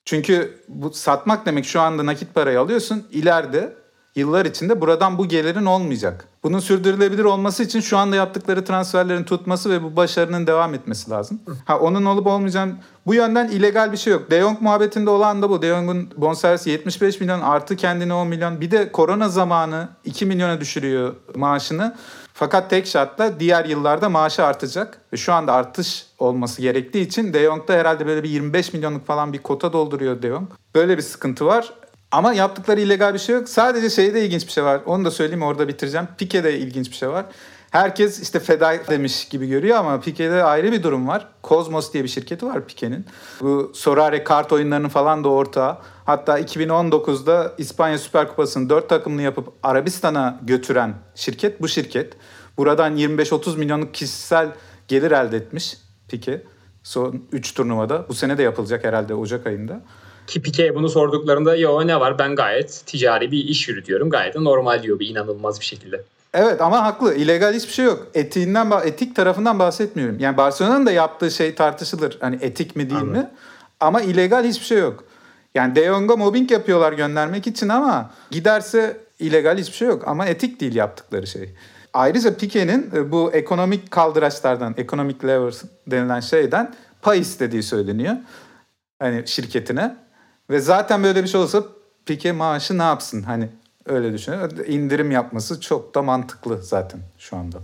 [0.05, 3.08] Çünkü bu satmak demek şu anda nakit parayı alıyorsun.
[3.12, 3.73] İleride
[4.15, 6.26] yıllar içinde buradan bu gelirin olmayacak.
[6.43, 11.39] Bunun sürdürülebilir olması için şu anda yaptıkları transferlerin tutması ve bu başarının devam etmesi lazım.
[11.65, 12.74] Ha onun olup olmayacağını
[13.06, 14.32] bu yönden illegal bir şey yok.
[14.32, 15.62] De Jong muhabbetinde olan da bu.
[15.62, 18.62] De Jong'un bonservisi 75 milyon artı kendine 10 milyon.
[18.62, 21.95] Bir de korona zamanı 2 milyona düşürüyor maaşını.
[22.34, 25.02] Fakat tek şartla diğer yıllarda maaşı artacak.
[25.13, 29.08] Ve şu anda artış olması gerektiği için De Jong da herhalde böyle bir 25 milyonluk
[29.08, 30.50] falan bir kota dolduruyor De Jong.
[30.76, 31.74] Böyle bir sıkıntı var.
[32.12, 33.50] Ama yaptıkları illegal bir şey yok.
[33.50, 34.82] Sadece şeyde ilginç bir şey var.
[34.86, 36.08] Onu da söyleyeyim orada bitireceğim.
[36.17, 37.26] Pique'de ilginç bir şey var.
[37.72, 41.28] Herkes işte feda demiş gibi görüyor ama Pique'de ayrı bir durum var.
[41.43, 43.06] Cosmos diye bir şirketi var Pique'nin.
[43.41, 45.78] Bu Sorare kart oyunlarının falan da ortağı.
[46.06, 52.13] Hatta 2019'da İspanya Süper Kupası'nın 4 takımını yapıp Arabistan'a götüren şirket bu şirket.
[52.58, 54.50] Buradan 25-30 milyonluk kişisel
[54.88, 56.43] gelir elde etmiş Pique.
[56.84, 58.06] Son 3 turnuvada.
[58.10, 59.82] Bu sene de yapılacak herhalde Ocak ayında.
[60.30, 64.10] Ki Pique'ye bunu sorduklarında yo ne var ben gayet ticari bir iş yürütüyorum.
[64.10, 66.04] Gayet de normal diyor bir inanılmaz bir şekilde.
[66.34, 67.15] Evet ama haklı.
[67.15, 68.08] İlegal hiçbir şey yok.
[68.13, 70.20] Etiğinden, etik tarafından bahsetmiyorum.
[70.20, 72.18] Yani Barcelona'nın da yaptığı şey tartışılır.
[72.22, 73.22] Hani etik mi değil Anladım.
[73.22, 73.30] mi?
[73.80, 75.04] Ama illegal hiçbir şey yok.
[75.56, 80.08] Yani De Jong'a mobbing yapıyorlar göndermek için ama giderse illegal hiçbir şey yok.
[80.08, 81.50] Ama etik değil yaptıkları şey.
[81.94, 88.15] Ayrıca Pique'nin e, bu ekonomik kaldıraçlardan, economic levers denilen şeyden pay istediği söyleniyor.
[89.00, 90.09] Hani şirketine.
[90.50, 91.64] Ve zaten böyle bir şey olsa
[92.06, 93.24] Pique maaşı ne yapsın?
[93.24, 93.50] Hani
[93.86, 94.52] öyle düşünüyor.
[94.68, 97.58] İndirim yapması çok da mantıklı zaten şu anda.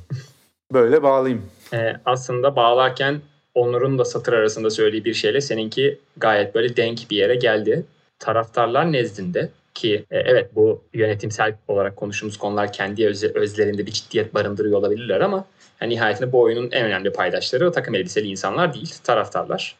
[0.74, 1.46] Böyle bağlayayım.
[1.74, 3.22] Ee, aslında bağlarken
[3.56, 7.86] Onur'un da satır arasında söylediği bir şeyle seninki gayet böyle denk bir yere geldi.
[8.20, 14.34] Taraftarlar nezdinde ki e, evet bu yönetimsel olarak konuştuğumuz konular kendi öz, özlerinde bir ciddiyet
[14.34, 15.46] barındırıyor olabilirler ama
[15.82, 19.76] yani nihayetinde bu oyunun en önemli paydaşları o takım elbiseli insanlar değil, taraftarlar.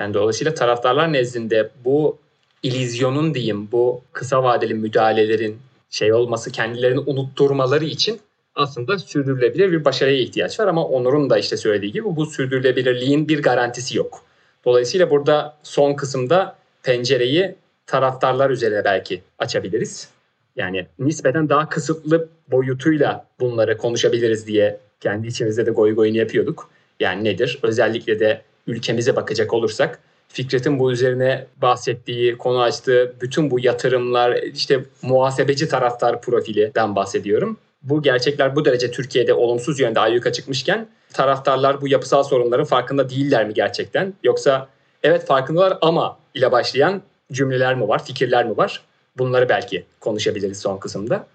[0.00, 2.18] Yani dolayısıyla taraftarlar nezdinde bu
[2.62, 5.58] ilizyonun diyeyim bu kısa vadeli müdahalelerin
[5.90, 8.20] şey olması kendilerini unutturmaları için
[8.54, 13.42] aslında sürdürülebilir bir başarıya ihtiyaç var ama Onur'un da işte söylediği gibi bu sürdürülebilirliğin bir
[13.42, 14.24] garantisi yok.
[14.64, 17.54] Dolayısıyla burada son kısımda pencereyi
[17.86, 20.08] taraftarlar üzerine belki açabiliriz.
[20.56, 26.70] Yani nispeten daha kısıtlı boyutuyla bunları konuşabiliriz diye kendi içimizde de goy goyunu yapıyorduk.
[27.00, 27.58] Yani nedir?
[27.62, 34.84] Özellikle de ülkemize bakacak olursak Fikret'in bu üzerine bahsettiği, konu açtığı bütün bu yatırımlar, işte
[35.02, 37.56] muhasebeci taraftar profilinden bahsediyorum.
[37.82, 43.46] Bu gerçekler bu derece Türkiye'de olumsuz yönde ayyuka çıkmışken taraftarlar bu yapısal sorunların farkında değiller
[43.46, 44.14] mi gerçekten?
[44.24, 44.68] Yoksa
[45.02, 48.82] evet farkındalar ama ile başlayan cümleler mi var, fikirler mi var?
[49.18, 51.26] Bunları belki konuşabiliriz son kısımda.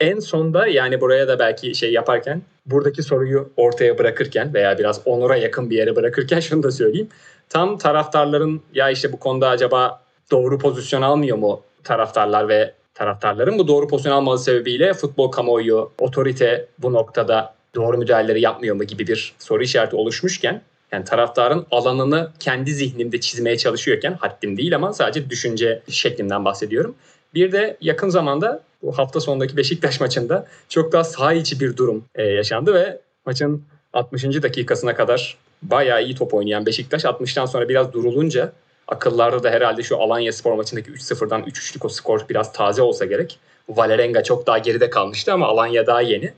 [0.00, 5.36] En sonda yani buraya da belki şey yaparken buradaki soruyu ortaya bırakırken veya biraz Onur'a
[5.36, 7.08] yakın bir yere bırakırken şunu da söyleyeyim.
[7.48, 13.68] Tam taraftarların ya işte bu konuda acaba doğru pozisyon almıyor mu taraftarlar ve taraftarların bu
[13.68, 19.34] doğru pozisyon almaları sebebiyle futbol kamuoyu, otorite bu noktada doğru müdahaleleri yapmıyor mu gibi bir
[19.38, 25.82] soru işareti oluşmuşken yani taraftarın alanını kendi zihnimde çizmeye çalışıyorken haddim değil ama sadece düşünce
[25.88, 26.94] şeklinden bahsediyorum.
[27.34, 32.04] Bir de yakın zamanda bu hafta sonundaki Beşiktaş maçında çok daha saha içi bir durum
[32.14, 34.24] e, yaşandı ve maçın 60.
[34.24, 38.52] dakikasına kadar bayağı iyi top oynayan Beşiktaş 60'tan sonra biraz durulunca
[38.88, 43.38] akıllarda da herhalde şu Alanya spor maçındaki 3-0'dan 3-3'lük o skor biraz taze olsa gerek.
[43.68, 46.32] Valerenga çok daha geride kalmıştı ama Alanya daha yeni.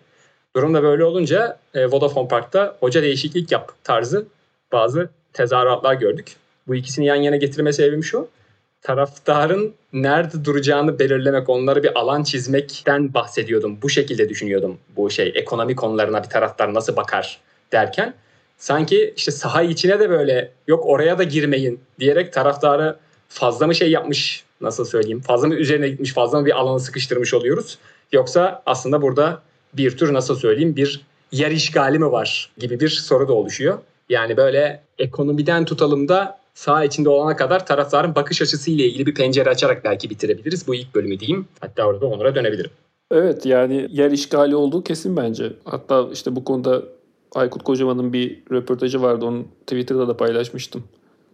[0.56, 4.26] Durum da böyle olunca e, Vodafone Park'ta hoca değişiklik yap tarzı
[4.72, 6.36] bazı tezahüratlar gördük.
[6.66, 8.28] Bu ikisini yan yana getirme sebebim şu.
[8.82, 13.78] Taraftarın nerede duracağını belirlemek, onlara bir alan çizmekten bahsediyordum.
[13.82, 15.32] Bu şekilde düşünüyordum bu şey.
[15.34, 17.40] Ekonomi konularına bir taraftar nasıl bakar
[17.72, 18.14] derken
[18.60, 22.96] sanki işte saha içine de böyle yok oraya da girmeyin diyerek taraftarı
[23.28, 27.34] fazla mı şey yapmış nasıl söyleyeyim fazla mı üzerine gitmiş fazla mı bir alanı sıkıştırmış
[27.34, 27.78] oluyoruz
[28.12, 29.42] yoksa aslında burada
[29.74, 33.78] bir tür nasıl söyleyeyim bir yer işgali mi var gibi bir soru da oluşuyor.
[34.08, 39.14] Yani böyle ekonomiden tutalım da sağ içinde olana kadar taraftarın bakış açısı ile ilgili bir
[39.14, 40.66] pencere açarak belki bitirebiliriz.
[40.68, 41.48] Bu ilk bölümü diyeyim.
[41.60, 42.70] Hatta orada Onur'a dönebilirim.
[43.10, 45.52] Evet yani yer işgali olduğu kesin bence.
[45.64, 46.82] Hatta işte bu konuda
[47.34, 49.24] Aykut Kocaman'ın bir röportajı vardı.
[49.24, 50.84] Onu Twitter'da da paylaşmıştım.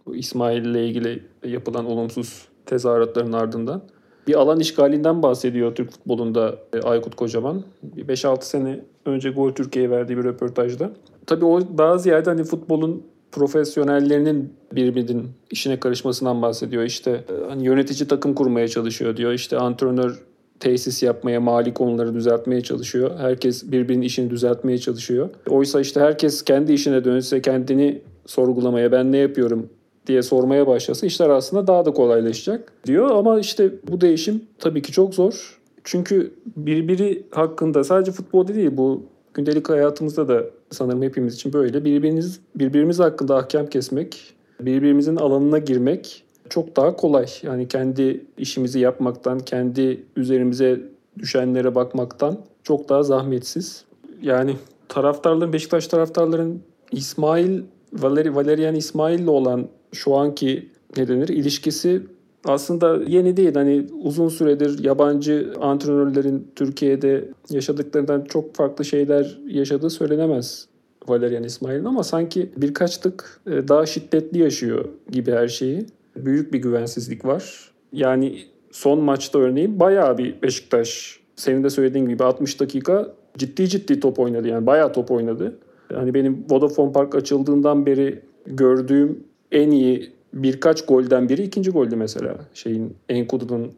[0.05, 3.81] Bu İsmail ile ilgili yapılan olumsuz tezahüratların ardından.
[4.27, 7.63] Bir alan işgalinden bahsediyor Türk futbolunda e, Aykut Kocaman.
[7.97, 10.91] 5-6 sene önce Gol Türkiye'ye verdiği bir röportajda.
[11.25, 16.83] Tabii o bazı yerde hani futbolun profesyonellerinin birbirinin işine karışmasından bahsediyor.
[16.83, 19.31] İşte e, hani yönetici takım kurmaya çalışıyor diyor.
[19.31, 20.23] İşte antrenör
[20.59, 23.11] tesis yapmaya, mali konuları düzeltmeye çalışıyor.
[23.17, 25.29] Herkes birbirinin işini düzeltmeye çalışıyor.
[25.49, 29.69] Oysa işte herkes kendi işine dönse, kendini sorgulamaya ben ne yapıyorum
[30.07, 33.11] diye sormaya başlasa işler aslında daha da kolaylaşacak diyor.
[33.11, 35.59] Ama işte bu değişim tabii ki çok zor.
[35.83, 39.03] Çünkü birbiri hakkında sadece futbolda değil bu
[39.33, 41.85] gündelik hayatımızda da sanırım hepimiz için böyle.
[41.85, 47.25] Birbirimiz, birbirimiz hakkında ahkam kesmek, birbirimizin alanına girmek çok daha kolay.
[47.43, 50.81] Yani kendi işimizi yapmaktan, kendi üzerimize
[51.19, 53.85] düşenlere bakmaktan çok daha zahmetsiz.
[54.21, 54.55] Yani
[54.89, 57.61] taraftarların, Beşiktaş taraftarların İsmail,
[57.93, 62.01] Valeri, Valerian İsmail'le olan şu anki ne denir ilişkisi
[62.45, 63.53] aslında yeni değil.
[63.53, 70.67] Hani uzun süredir yabancı antrenörlerin Türkiye'de yaşadıklarından çok farklı şeyler yaşadığı söylenemez
[71.07, 75.85] Valerian İsmail'in ama sanki birkaç tık e, daha şiddetli yaşıyor gibi her şeyi.
[76.25, 77.71] Büyük bir güvensizlik var.
[77.93, 78.39] Yani
[78.71, 84.19] son maçta örneğin bayağı bir Beşiktaş senin de söylediğin gibi 60 dakika ciddi ciddi top
[84.19, 85.57] oynadı yani bayağı top oynadı.
[85.93, 92.35] Hani benim Vodafone Park açıldığından beri gördüğüm en iyi birkaç golden biri ikinci goldü mesela.
[92.53, 93.71] Şeyin Enkudu'nun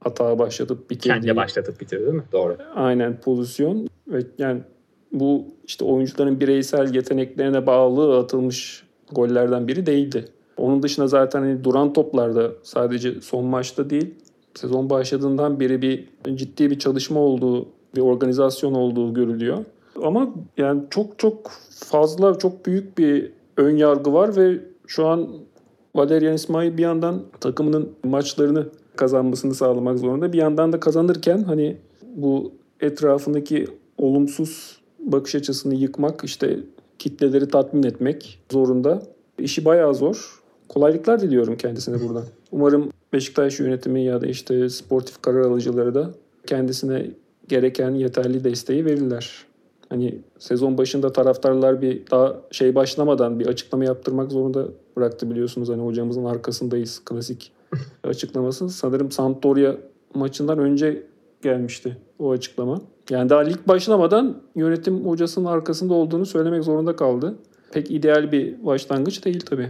[0.00, 1.20] hata başlatıp bitirdiği.
[1.20, 2.24] Kendi başlatıp bitirdi değil mi?
[2.32, 2.56] Doğru.
[2.74, 4.60] Aynen pozisyon ve yani
[5.12, 10.24] bu işte oyuncuların bireysel yeteneklerine bağlı atılmış gollerden biri değildi.
[10.56, 14.14] Onun dışında zaten hani duran toplarda sadece son maçta değil
[14.54, 19.58] sezon başladığından beri bir ciddi bir çalışma olduğu, bir organizasyon olduğu görülüyor.
[20.02, 25.28] Ama yani çok çok fazla, çok büyük bir ön yargı var ve şu an
[25.94, 30.32] Valerian İsmail bir yandan takımının maçlarını kazanmasını sağlamak zorunda.
[30.32, 31.76] Bir yandan da kazanırken hani
[32.16, 33.66] bu etrafındaki
[33.98, 36.58] olumsuz bakış açısını yıkmak, işte
[36.98, 39.02] kitleleri tatmin etmek zorunda.
[39.38, 40.41] İşi bayağı zor.
[40.74, 42.24] Kolaylıklar diliyorum kendisine buradan.
[42.52, 46.10] Umarım Beşiktaş yönetimi ya da işte sportif karar alıcıları da
[46.46, 47.10] kendisine
[47.48, 49.44] gereken yeterli desteği verirler.
[49.88, 54.66] Hani sezon başında taraftarlar bir daha şey başlamadan bir açıklama yaptırmak zorunda
[54.96, 55.68] bıraktı biliyorsunuz.
[55.68, 57.52] Hani hocamızın arkasındayız klasik
[58.04, 58.68] açıklaması.
[58.68, 59.74] Sanırım Sampdoria
[60.14, 61.02] maçından önce
[61.42, 62.80] gelmişti o açıklama.
[63.10, 67.34] Yani daha lig başlamadan yönetim hocasının arkasında olduğunu söylemek zorunda kaldı.
[67.72, 69.68] Pek ideal bir başlangıç değil tabii.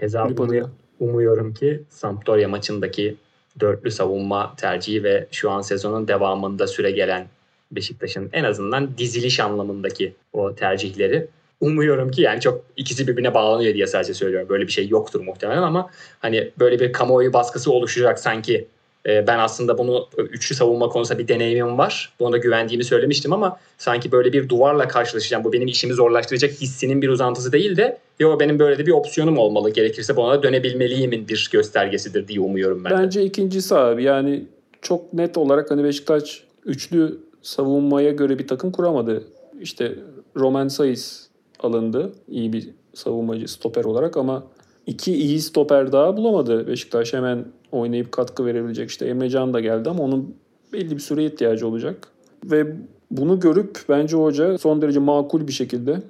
[0.00, 0.70] Keza bunu
[1.00, 3.16] umuyorum ki Sampdoria maçındaki
[3.60, 7.26] dörtlü savunma tercihi ve şu an sezonun devamında süre gelen
[7.72, 11.28] Beşiktaş'ın en azından diziliş anlamındaki o tercihleri
[11.60, 14.48] umuyorum ki yani çok ikisi birbirine bağlanıyor diye sadece söylüyorum.
[14.48, 18.68] Böyle bir şey yoktur muhtemelen ama hani böyle bir kamuoyu baskısı oluşacak sanki
[19.06, 22.12] ben aslında bunu üçlü savunma konusunda bir deneyimim var.
[22.20, 25.44] Buna da güvendiğimi söylemiştim ama sanki böyle bir duvarla karşılaşacağım.
[25.44, 29.38] Bu benim işimi zorlaştıracak hissinin bir uzantısı değil de yo benim böyle de bir opsiyonum
[29.38, 29.70] olmalı.
[29.70, 32.92] Gerekirse buna da dönebilmeliyimin bir göstergesidir diye umuyorum ben.
[32.92, 33.24] Bence de.
[33.24, 34.44] ikincisi abi yani
[34.82, 39.24] çok net olarak hani Beşiktaş üçlü savunmaya göre bir takım kuramadı.
[39.60, 39.94] İşte
[40.36, 41.26] Roman Sayıs
[41.60, 44.44] alındı iyi bir savunmacı stoper olarak ama
[44.86, 47.12] iki iyi stoper daha bulamadı Beşiktaş.
[47.12, 48.90] Hemen oynayıp katkı verebilecek.
[48.90, 50.34] işte Emre Can da geldi ama onun
[50.72, 52.08] belli bir süre ihtiyacı olacak.
[52.44, 52.76] Ve
[53.10, 56.02] bunu görüp bence hoca son derece makul bir şekilde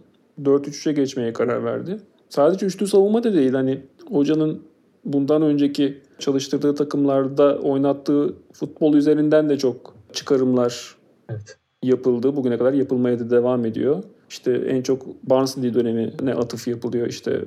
[0.43, 1.99] 4-3'e geçmeye karar verdi.
[2.29, 3.53] Sadece üçlü savunma da değil.
[3.53, 3.81] Hani
[4.11, 4.63] hocanın
[5.05, 10.97] bundan önceki çalıştırdığı takımlarda oynattığı futbol üzerinden de çok çıkarımlar
[11.31, 11.59] evet.
[11.83, 12.37] yapıldı.
[12.37, 14.03] Bugüne kadar yapılmaya da devam ediyor.
[14.31, 17.45] İşte en çok Barnsley dönemi ne atıf yapılıyor işte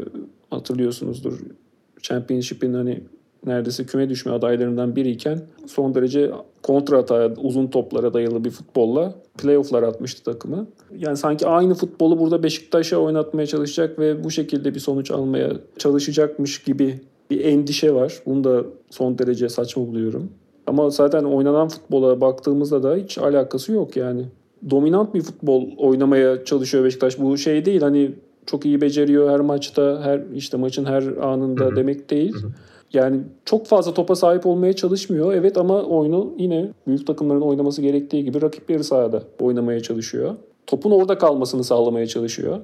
[0.49, 1.39] hatırlıyorsunuzdur.
[2.01, 3.03] Championship'in hani
[3.45, 6.31] neredeyse küme düşme adaylarından biriyken son derece
[6.63, 10.67] kontra hata, uzun toplara dayalı bir futbolla playofflar atmıştı takımı.
[10.97, 16.63] Yani sanki aynı futbolu burada Beşiktaş'a oynatmaya çalışacak ve bu şekilde bir sonuç almaya çalışacakmış
[16.63, 18.13] gibi bir endişe var.
[18.25, 20.29] Bunu da son derece saçma buluyorum.
[20.67, 24.25] Ama zaten oynanan futbola baktığımızda da hiç alakası yok yani.
[24.69, 27.19] Dominant bir futbol oynamaya çalışıyor Beşiktaş.
[27.19, 28.11] Bu şey değil hani
[28.45, 32.35] çok iyi beceriyor her maçta, her işte maçın her anında demek değil.
[32.93, 35.33] Yani çok fazla topa sahip olmaya çalışmıyor.
[35.33, 40.35] Evet ama oyunu yine büyük takımların oynaması gerektiği gibi rakipleri sahada oynamaya çalışıyor.
[40.67, 42.59] Topun orada kalmasını sağlamaya çalışıyor.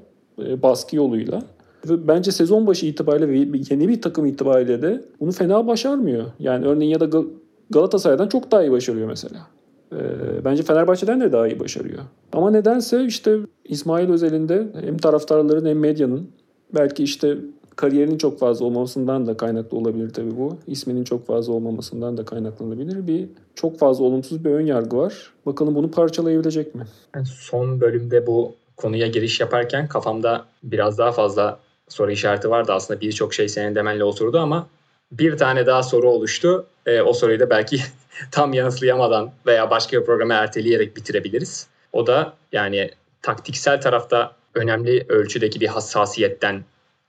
[0.46, 1.42] E, baskı yoluyla.
[1.90, 3.38] Ve bence sezon başı itibariyle ve
[3.70, 6.26] yeni bir takım itibariyle de bunu fena başarmıyor.
[6.40, 7.24] Yani örneğin ya da
[7.70, 9.48] Galatasaray'dan çok daha iyi başarıyor mesela.
[9.92, 10.00] E,
[10.46, 12.00] bence Fenerbahçe'den de daha iyi başarıyor.
[12.34, 16.30] Ama nedense işte İsmail özelinde hem taraftarların hem medyanın
[16.76, 17.38] belki işte
[17.76, 20.58] kariyerinin çok fazla olmamasından da kaynaklı olabilir tabii bu.
[20.68, 23.08] İsminin çok fazla olmamasından da kaynaklanabilir.
[23.08, 25.14] Bir çok fazla olumsuz bir ön yargı var.
[25.46, 26.84] Bakalım bunu parçalayabilecek mi?
[27.26, 32.72] Son bölümde bu konuya giriş yaparken kafamda biraz daha fazla soru işareti vardı.
[32.74, 34.68] Aslında birçok şey senin demenle oturdu ama
[35.12, 36.66] bir tane daha soru oluştu.
[36.86, 37.80] E, o soruyu da belki
[38.32, 41.68] tam yanıtlayamadan veya başka bir programa erteleyerek bitirebiliriz.
[41.94, 46.64] O da yani taktiksel tarafta önemli ölçüdeki bir hassasiyetten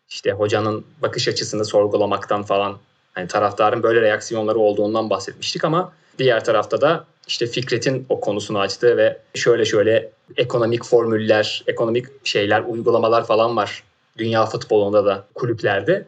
[0.09, 2.78] işte hocanın bakış açısını sorgulamaktan falan
[3.14, 8.96] hani taraftarın böyle reaksiyonları olduğundan bahsetmiştik ama diğer tarafta da işte Fikret'in o konusunu açtı
[8.96, 13.82] ve şöyle şöyle ekonomik formüller, ekonomik şeyler, uygulamalar falan var
[14.18, 16.07] dünya futbolunda da kulüplerde.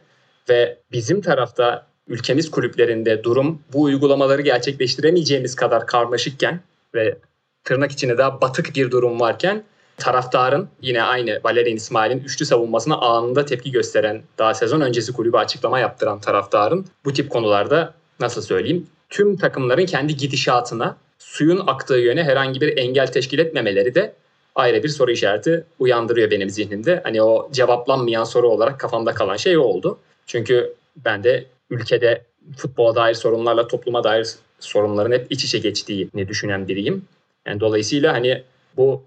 [0.48, 6.60] Ve bizim tarafta ülkemiz kulüplerinde durum bu uygulamaları gerçekleştiremeyeceğimiz kadar karmaşıkken
[6.94, 7.18] ve
[7.64, 9.64] tırnak içinde daha batık bir durum varken
[9.98, 15.78] taraftarın yine aynı Valerian İsmail'in üçlü savunmasına anında tepki gösteren daha sezon öncesi kulübü açıklama
[15.78, 22.60] yaptıran taraftarın bu tip konularda nasıl söyleyeyim tüm takımların kendi gidişatına suyun aktığı yöne herhangi
[22.60, 24.14] bir engel teşkil etmemeleri de
[24.54, 27.00] ayrı bir soru işareti uyandırıyor benim zihnimde.
[27.04, 29.98] Hani o cevaplanmayan soru olarak kafamda kalan şey o oldu.
[30.26, 32.22] Çünkü ben de ülkede
[32.56, 34.28] futbola dair sorunlarla topluma dair
[34.60, 37.04] sorunların hep iç içe geçtiğini düşünen biriyim.
[37.46, 38.42] Yani dolayısıyla hani
[38.76, 39.02] bu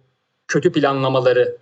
[0.51, 1.57] kötü planlamaları,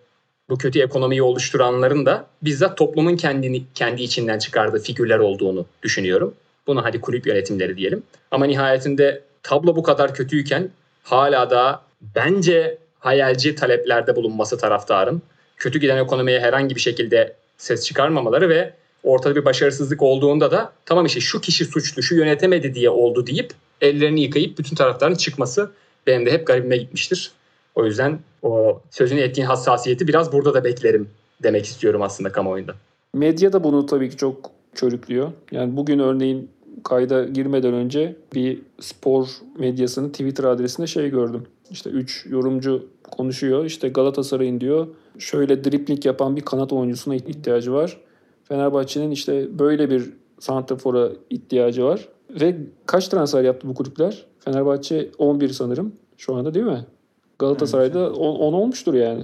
[0.50, 6.34] bu kötü ekonomiyi oluşturanların da bizzat toplumun kendini kendi içinden çıkardığı figürler olduğunu düşünüyorum.
[6.68, 8.04] Bunu hadi kulüp yönetimleri diyelim.
[8.32, 10.70] Ama nihayetinde tablo bu kadar kötüyken
[11.04, 11.82] hala da
[12.16, 15.22] bence hayalci taleplerde bulunması taraftarın
[15.58, 18.74] kötü giden ekonomiye herhangi bir şekilde ses çıkarmamaları ve
[19.04, 23.52] ortada bir başarısızlık olduğunda da tamam işte şu kişi suçlu, şu yönetemedi diye oldu deyip
[23.82, 25.72] ellerini yıkayıp bütün taraftarın çıkması
[26.08, 27.32] benim de hep garibime gitmiştir.
[27.80, 31.10] O yüzden o sözünü ettiğin hassasiyeti biraz burada da beklerim
[31.44, 32.76] demek istiyorum aslında kamuoyunda.
[33.14, 35.32] Medya da bunu tabii ki çok körüklüyor.
[35.52, 36.50] Yani bugün örneğin
[36.84, 39.28] kayda girmeden önce bir spor
[39.60, 41.44] medyasının Twitter adresinde şey gördüm.
[41.72, 43.66] İşte 3 yorumcu konuşuyor.
[43.66, 44.88] İşte Galatasaray'ın diyor
[45.20, 47.98] şöyle dripling yapan bir kanat oyuncusuna ihtiyacı var.
[48.44, 52.08] Fenerbahçe'nin işte böyle bir santrafora ihtiyacı var.
[52.42, 54.26] Ve kaç transfer yaptı bu kulüpler?
[54.40, 56.86] Fenerbahçe 11 sanırım şu anda değil mi?
[57.40, 59.24] Galatasaray'da 10, 10 olmuştur yani.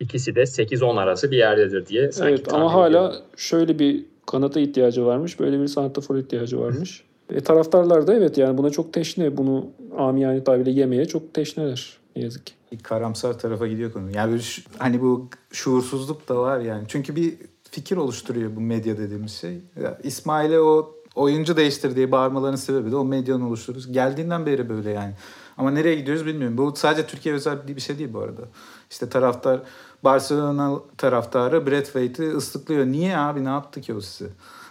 [0.00, 2.10] İkisi de 8-10 arası bir yerdedir diye.
[2.20, 5.40] Evet ama hala şöyle bir kanata ihtiyacı varmış.
[5.40, 7.04] Böyle bir santrafor ihtiyacı varmış.
[7.30, 9.36] E, taraftarlar da evet yani buna çok teşne.
[9.36, 9.66] Bunu
[9.98, 11.98] amiyane tabirle yemeye çok teşneler.
[12.16, 12.52] Ne yazık ki.
[12.72, 14.10] Bir karamsar tarafa gidiyor konu.
[14.10, 16.84] Yani şu, hani bu şuursuzluk da var yani.
[16.88, 17.34] Çünkü bir
[17.70, 19.58] fikir oluşturuyor bu medya dediğimiz şey.
[19.82, 23.92] Ya İsmail'e o oyuncu değiştir diye bağırmalarının sebebi de o medyanın oluştururuz.
[23.92, 25.12] Geldiğinden beri böyle yani.
[25.60, 26.58] Ama nereye gidiyoruz bilmiyorum.
[26.58, 28.42] Bu sadece Türkiye özel bir şey değil bu arada.
[28.90, 29.60] İşte taraftar
[30.04, 32.86] Barcelona taraftarı Brad Waite'i ıslıklıyor.
[32.86, 34.30] Niye abi ne yaptı ki o size?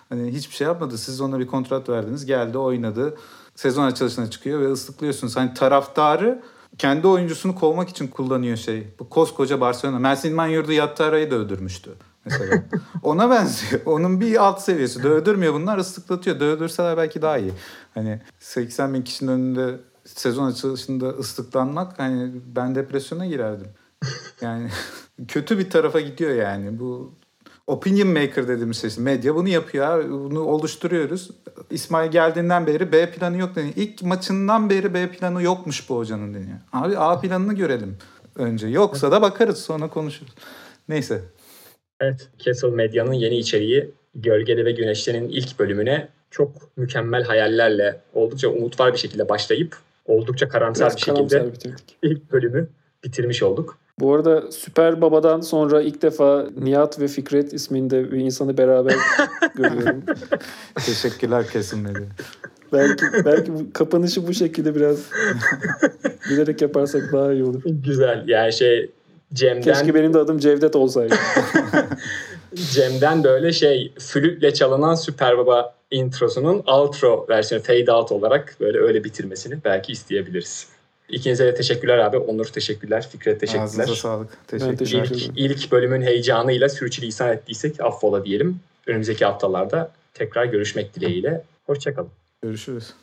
[0.10, 0.98] Hani hiçbir şey yapmadı.
[0.98, 2.26] Siz ona bir kontrat verdiniz.
[2.26, 3.18] Geldi oynadı.
[3.56, 5.36] Sezon açılışına çıkıyor ve ıslıklıyorsunuz.
[5.36, 6.42] Hani taraftarı
[6.78, 8.88] kendi oyuncusunu kovmak için kullanıyor şey.
[9.00, 10.00] Bu koskoca Barcelona.
[10.00, 11.92] Mersin Manyurdu Yattara'yı da öldürmüştü
[12.26, 12.64] mesela.
[13.04, 13.82] Ona benziyor.
[13.86, 15.04] Onun bir alt seviyesi.
[15.04, 16.40] Dövdürmüyor bunlar ıslıklatıyor.
[16.40, 17.52] Dövdürseler belki daha iyi.
[17.94, 23.68] Hani 80 bin kişinin önünde sezon açılışında ıslıklanmak hani ben depresyona girerdim.
[24.42, 24.70] Yani
[25.28, 26.80] kötü bir tarafa gidiyor yani.
[26.80, 27.14] Bu
[27.68, 29.04] opinion maker dediğimiz şey.
[29.04, 30.10] Medya bunu yapıyor.
[30.10, 31.32] Bunu oluşturuyoruz.
[31.70, 33.74] İsmail geldiğinden beri B planı yok deniyor.
[33.76, 36.58] İlk maçından beri B planı yokmuş bu hocanın deniyor.
[36.74, 37.98] Abi A planını görelim
[38.36, 38.68] önce.
[38.68, 40.34] Yoksa da bakarız sonra konuşuruz.
[40.90, 41.22] Neyse.
[42.00, 42.30] Evet.
[42.40, 48.94] Castle Medya'nın yeni içeriği Gölgede ve Güneşte'nin ilk bölümüne çok mükemmel hayallerle oldukça umut var
[48.94, 49.78] bir şekilde başlayıp
[50.10, 51.72] oldukça karamsar Biraz bir şekilde karamsar
[52.04, 52.68] ilk bölümü
[53.04, 53.78] bitirmiş olduk.
[54.00, 58.96] Bu arada Süper Baba'dan sonra ilk defa Nihat ve Fikret isminde bir insanı beraber
[59.56, 60.04] görüyorum.
[60.76, 62.04] Teşekkürler kesinlikle.
[62.74, 64.98] belki belki bu kapanışı bu şekilde biraz
[66.30, 67.62] bilerek yaparsak daha iyi olur.
[67.66, 68.24] Güzel.
[68.28, 68.92] Yani şey
[69.34, 69.62] Cem'den...
[69.62, 71.16] Keşke benim de adım Cevdet olsaydı.
[72.56, 79.04] Cem'den böyle şey flütle çalınan Süper Baba introsunun outro versiyonu fade out olarak böyle öyle
[79.04, 80.68] bitirmesini belki isteyebiliriz.
[81.10, 82.18] İkinize de teşekkürler abi.
[82.18, 83.10] Onur teşekkürler.
[83.12, 83.64] Fikret teşekkürler.
[83.64, 84.48] Ağzınıza sağlık.
[84.48, 84.78] Teşekkürler.
[84.78, 88.60] teşekkür ilk, ilk bölümün heyecanıyla sürçülisan ettiysek affola diyelim.
[88.88, 91.44] Önümüzdeki haftalarda tekrar görüşmek dileğiyle.
[91.66, 92.10] Hoşçakalın.
[92.42, 92.94] Görüşürüz.